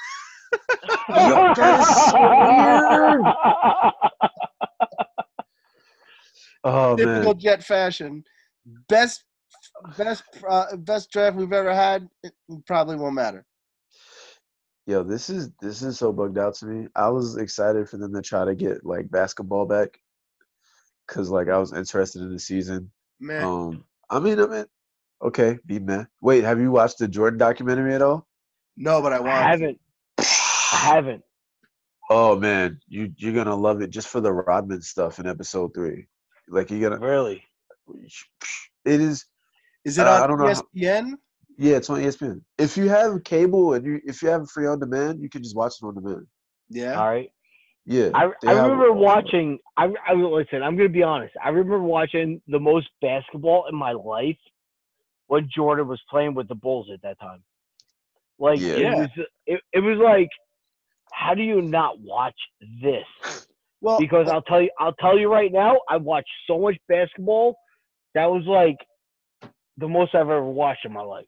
[1.08, 3.80] That is so.
[6.62, 8.22] Oh Typical man, Jet fashion.
[8.88, 9.24] Best
[9.96, 12.08] best uh, best draft we've ever had.
[12.22, 12.32] It
[12.66, 13.44] probably won't matter.
[14.86, 16.88] yo, this is this is so bugged out to me.
[16.94, 19.98] I was excited for them to try to get like basketball back,
[21.08, 22.90] cause like I was interested in the season.
[23.18, 24.64] Man, Um, I mean, I mean,
[25.22, 26.04] okay, be meh.
[26.20, 28.26] Wait, have you watched the Jordan documentary at all?
[28.76, 29.30] no, but I want.
[29.32, 29.50] I want.
[29.50, 29.80] haven't.
[30.18, 31.22] I haven't.
[32.11, 36.06] Oh man, you you're gonna love it just for the Rodman stuff in episode three.
[36.48, 37.44] Like you're gonna, Really.
[38.84, 39.24] it is.
[39.84, 41.14] Is it Uh, on I don't know how- ESPN?
[41.56, 42.40] Yeah, it's on ESPN.
[42.58, 45.54] If you have cable and you if you have free on demand, you can just
[45.56, 46.26] watch it on demand.
[46.68, 46.94] Yeah.
[47.00, 47.30] All right.
[47.91, 49.59] Yeah, I, I have- remember watching.
[49.76, 50.62] I, I listen.
[50.62, 51.34] I'm gonna be honest.
[51.45, 54.38] I remember watching the most basketball in my life
[55.26, 57.43] when Jordan was playing with the Bulls at that time.
[58.38, 58.74] Like Yeah.
[58.74, 59.09] it was.
[59.47, 60.28] It, it was like,
[61.12, 62.36] how do you not watch
[62.80, 63.05] this?
[63.80, 64.70] Well, Because I'll tell you.
[64.78, 65.80] I'll tell you right now.
[65.88, 67.57] I watched so much basketball.
[68.14, 68.76] That was like
[69.78, 71.26] the most I've ever watched in my life.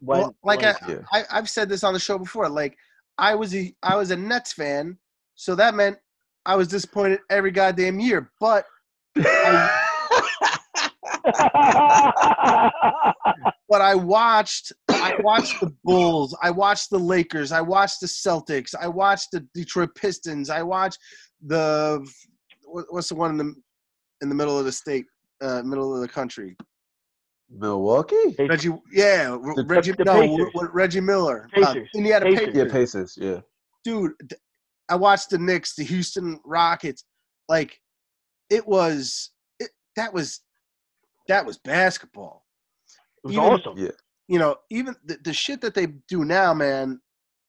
[0.00, 1.00] When, well, like I, Yeah.
[1.12, 2.48] I, I've said this on the show before.
[2.48, 2.78] Like
[3.18, 4.96] I was a I was a Nets fan,
[5.38, 5.96] so that meant
[6.44, 8.32] I was disappointed every goddamn year.
[8.40, 8.66] But
[9.14, 9.24] but
[13.80, 18.88] I watched I watched the Bulls, I watched the Lakers, I watched the Celtics, I
[18.88, 20.98] watched the Detroit Pistons, I watched
[21.46, 22.04] the
[22.64, 23.54] what's the one in the
[24.20, 25.06] in the middle of the state,
[25.40, 26.56] uh, middle of the country?
[27.48, 28.34] Milwaukee?
[28.40, 32.46] Reggie, yeah, The- Reggie, the no, Reggie Miller, uh, Indiana Pacers.
[32.46, 32.56] Pacers.
[32.56, 33.18] Yeah, Pacers.
[33.20, 33.40] Yeah.
[33.84, 34.40] dude, th-
[34.88, 37.04] I watched the Knicks, the Houston Rockets.
[37.48, 37.80] Like,
[38.50, 39.30] it was
[39.60, 40.40] it, that was
[41.28, 42.44] that was basketball.
[43.24, 43.78] It was Even- awesome.
[43.78, 43.90] Yeah.
[44.30, 47.00] You know, even the, the shit that they do now, man.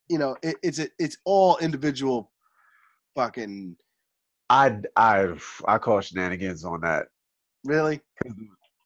[0.08, 2.32] You know, it, it's a, it's all individual,
[3.16, 3.76] fucking
[4.50, 5.34] I I
[5.68, 7.08] I call shenanigans on that.
[7.66, 8.00] really.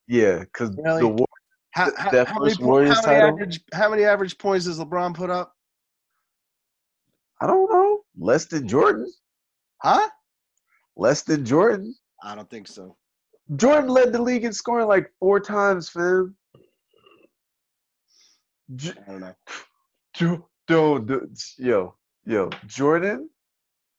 [0.07, 1.01] Yeah, because Really?
[1.01, 1.27] the war,
[1.71, 3.29] How, how, that how many, first po- Warriors how many title?
[3.29, 5.53] average how many average points does LeBron put up?
[7.41, 9.11] I don't know, less than Jordan,
[9.81, 10.09] Huh?
[10.95, 11.95] less than Jordan.
[12.23, 12.95] I don't think so.
[13.55, 16.35] Jordan led the league in scoring like four times, fam.
[18.75, 19.35] J- I don't know.
[20.67, 21.95] Do- do- yo,
[22.25, 23.29] yo, Jordan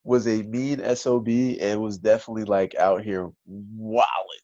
[0.04, 4.40] was a mean sob and was definitely like out here wilding.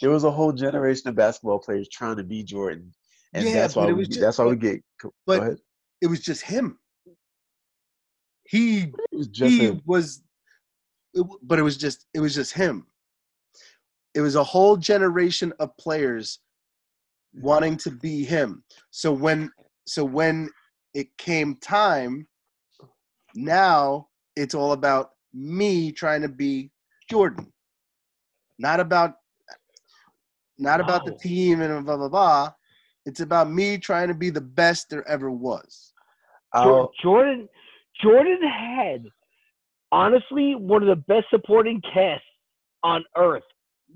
[0.00, 2.94] There was a whole generation of basketball players trying to be Jordan,
[3.34, 4.82] and Yeah, that's why we get- just- that's why we get.
[5.00, 5.58] Go but- ahead.
[6.00, 6.78] It was just him.
[8.48, 10.22] He was just he a, was
[11.12, 12.86] it but it was just it was just him.
[14.14, 16.40] It was a whole generation of players
[17.34, 18.64] wanting to be him.
[18.90, 19.50] So when
[19.86, 20.48] so when
[20.94, 22.26] it came time
[23.34, 26.70] now it's all about me trying to be
[27.10, 27.52] jordan.
[28.58, 29.16] Not about
[30.56, 32.52] not about the team and blah blah blah.
[33.04, 35.92] It's about me trying to be the best there ever was.
[36.54, 37.48] Jor- I'll- Jordan
[38.02, 39.04] Jordan had
[39.92, 42.24] honestly one of the best supporting casts
[42.82, 43.42] on earth.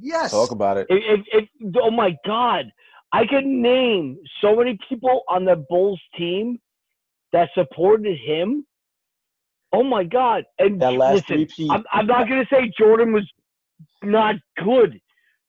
[0.01, 0.87] yes talk about it.
[0.89, 2.67] If, if, if, oh my God,
[3.13, 6.59] I could name so many people on the Bulls team
[7.33, 8.67] that supported him.
[9.75, 10.45] Oh my God!
[10.59, 11.71] And That last listen, three-peat.
[11.71, 13.27] I'm, I'm not gonna say Jordan was
[14.03, 14.99] not good.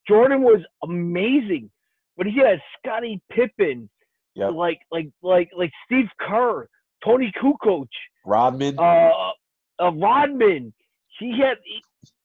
[0.07, 1.69] Jordan was amazing,
[2.15, 3.89] but he had Scottie Pippen,
[4.35, 4.53] Yep.
[4.53, 6.67] like like like like Steve Kerr,
[7.03, 7.87] Toni Kukoc,
[8.25, 8.77] Rodman.
[8.79, 9.31] uh,
[9.79, 10.73] uh Rodman.
[11.19, 11.57] He had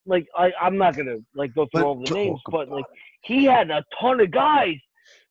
[0.05, 2.85] like I I'm not gonna like go through But- all the names, but like
[3.21, 4.75] he had a ton of guys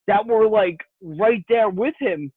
[0.07, 2.31] that were like right there with him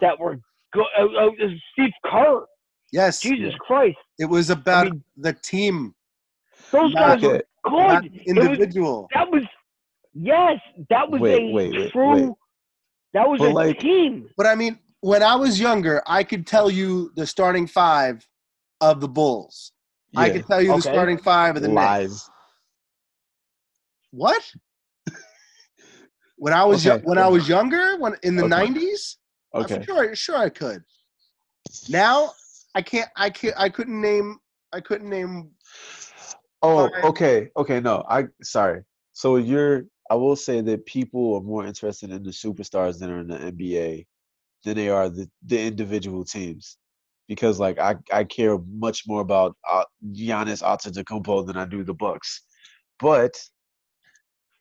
[0.00, 0.38] that were
[0.74, 1.30] go- uh, uh,
[1.72, 2.44] Steve Kerr.
[2.92, 5.94] yes Jesus Christ, it was about mean, the team
[6.70, 7.76] those Not guys were Okay.
[7.86, 8.12] not good.
[8.14, 9.42] It was individual that was
[10.14, 10.58] yes,
[10.90, 12.14] that was Wait, a wait, wait, true.
[12.28, 12.32] wait.
[13.12, 14.28] That was But, a like- team.
[14.36, 18.26] But I mean, when I was younger, I could tell you the starting five
[18.80, 19.72] of the Bulls.
[20.16, 22.30] I could tell you the starting five of the Knicks.
[24.12, 24.42] What?
[26.36, 27.02] when I was yo- Okay.
[27.04, 28.48] when I was younger, when in the Okay.
[28.48, 29.18] nineties,
[29.54, 29.82] Okay.
[29.84, 30.82] sure, sure I could.
[31.90, 32.32] Now
[32.74, 33.10] I can't.
[33.14, 33.54] I can't.
[33.58, 34.38] I couldn't name.
[34.72, 35.50] I couldn't name.
[36.62, 37.04] Oh, Fine.
[37.10, 37.78] okay, okay.
[37.78, 38.84] No, I sorry.
[39.12, 39.84] So you're.
[40.10, 43.36] I will say that people are more interested in the superstars than are in the
[43.36, 44.06] NBA
[44.64, 46.78] than they are the the individual teams,
[47.28, 51.94] because like I I care much more about uh, Giannis Antetokounmpo than I do the
[51.94, 52.42] Bucks,
[52.98, 53.36] but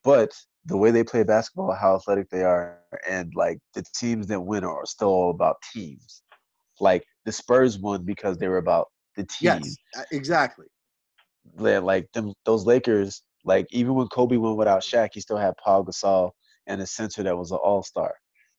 [0.04, 0.32] but
[0.66, 2.80] the way they play basketball, how athletic they are,
[3.10, 6.22] and like the teams that win are still all about teams.
[6.80, 10.68] Like the Spurs won because they were about the team Yes, uh, exactly.
[11.60, 15.56] yeah, like them those Lakers, like even when Kobe went without Shaq, he still had
[15.58, 16.32] Paul Gasol
[16.68, 18.16] and a center that was an all star.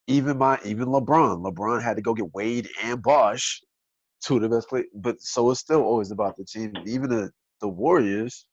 [0.07, 3.61] Even my even LeBron, LeBron had to go get Wade and Bosh,
[4.23, 4.85] two of the best play.
[4.95, 6.73] But so it's still always about the team.
[6.85, 7.31] Even the
[7.61, 8.45] the Warriors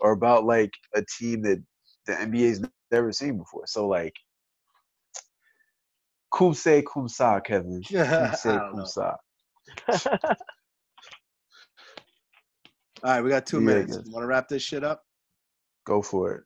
[0.00, 1.62] are about like a team that
[2.06, 3.66] the NBA's never seen before.
[3.66, 4.14] So like,
[6.32, 7.82] kumse kumsa, Kevin.
[7.92, 9.16] Kumse kumsa.
[13.02, 13.98] All right, we got two Yeah, minutes.
[14.06, 15.02] Want to wrap this shit up?
[15.86, 16.44] Go for it.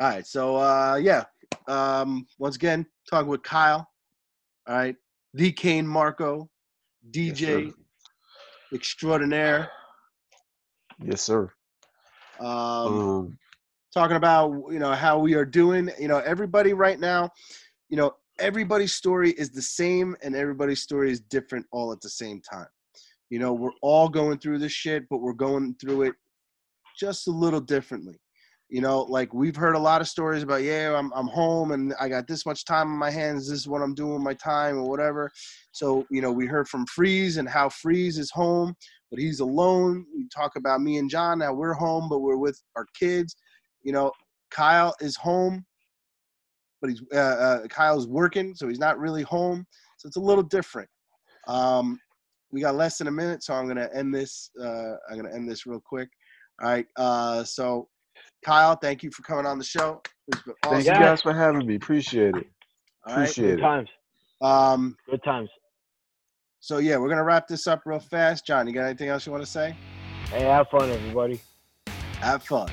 [0.00, 1.24] All right, so uh, yeah,
[1.68, 3.88] um, once again, talking with Kyle.
[4.68, 4.96] All right,
[5.34, 6.48] the Kane Marco,
[7.10, 7.74] DJ sir.
[8.72, 9.70] extraordinaire.
[11.02, 11.50] Yes, sir.
[12.40, 12.48] Um,
[13.00, 13.38] Um,
[13.94, 15.90] talking about you know how we are doing.
[15.98, 17.30] You know, everybody right now,
[17.88, 22.10] you know, everybody's story is the same, and everybody's story is different all at the
[22.10, 22.68] same time.
[23.30, 26.14] You know, we're all going through this shit, but we're going through it
[26.98, 28.18] just a little differently.
[28.68, 31.94] You know, like we've heard a lot of stories about, yeah, I'm I'm home and
[32.00, 33.48] I got this much time on my hands.
[33.48, 35.30] This is what I'm doing with my time or whatever.
[35.72, 38.74] So you know, we heard from Freeze and how Freeze is home,
[39.10, 40.04] but he's alone.
[40.16, 43.36] We talk about me and John now we're home, but we're with our kids.
[43.82, 44.10] You know,
[44.50, 45.64] Kyle is home,
[46.80, 49.64] but he's uh, uh, Kyle's working, so he's not really home.
[49.98, 50.88] So it's a little different.
[51.46, 51.98] Um,
[52.52, 54.50] we got less than a minute, so I'm gonna end this.
[54.60, 56.08] Uh, I'm gonna end this real quick.
[56.62, 56.86] All right.
[56.96, 57.88] Uh, so,
[58.44, 60.02] Kyle, thank you for coming on the show.
[60.28, 61.00] It's Thank you Yeah.
[61.00, 61.76] guys for having me.
[61.76, 62.46] Appreciate it.
[63.06, 63.22] All right.
[63.22, 63.62] Appreciate Good it.
[63.62, 63.88] times.
[64.40, 65.48] Um, Good times.
[66.60, 68.46] so yeah, we're gonna wrap this up real fast.
[68.46, 69.74] John, you got anything else you want to say?
[70.30, 71.40] Hey, have fun, everybody.
[72.20, 72.68] Have fun.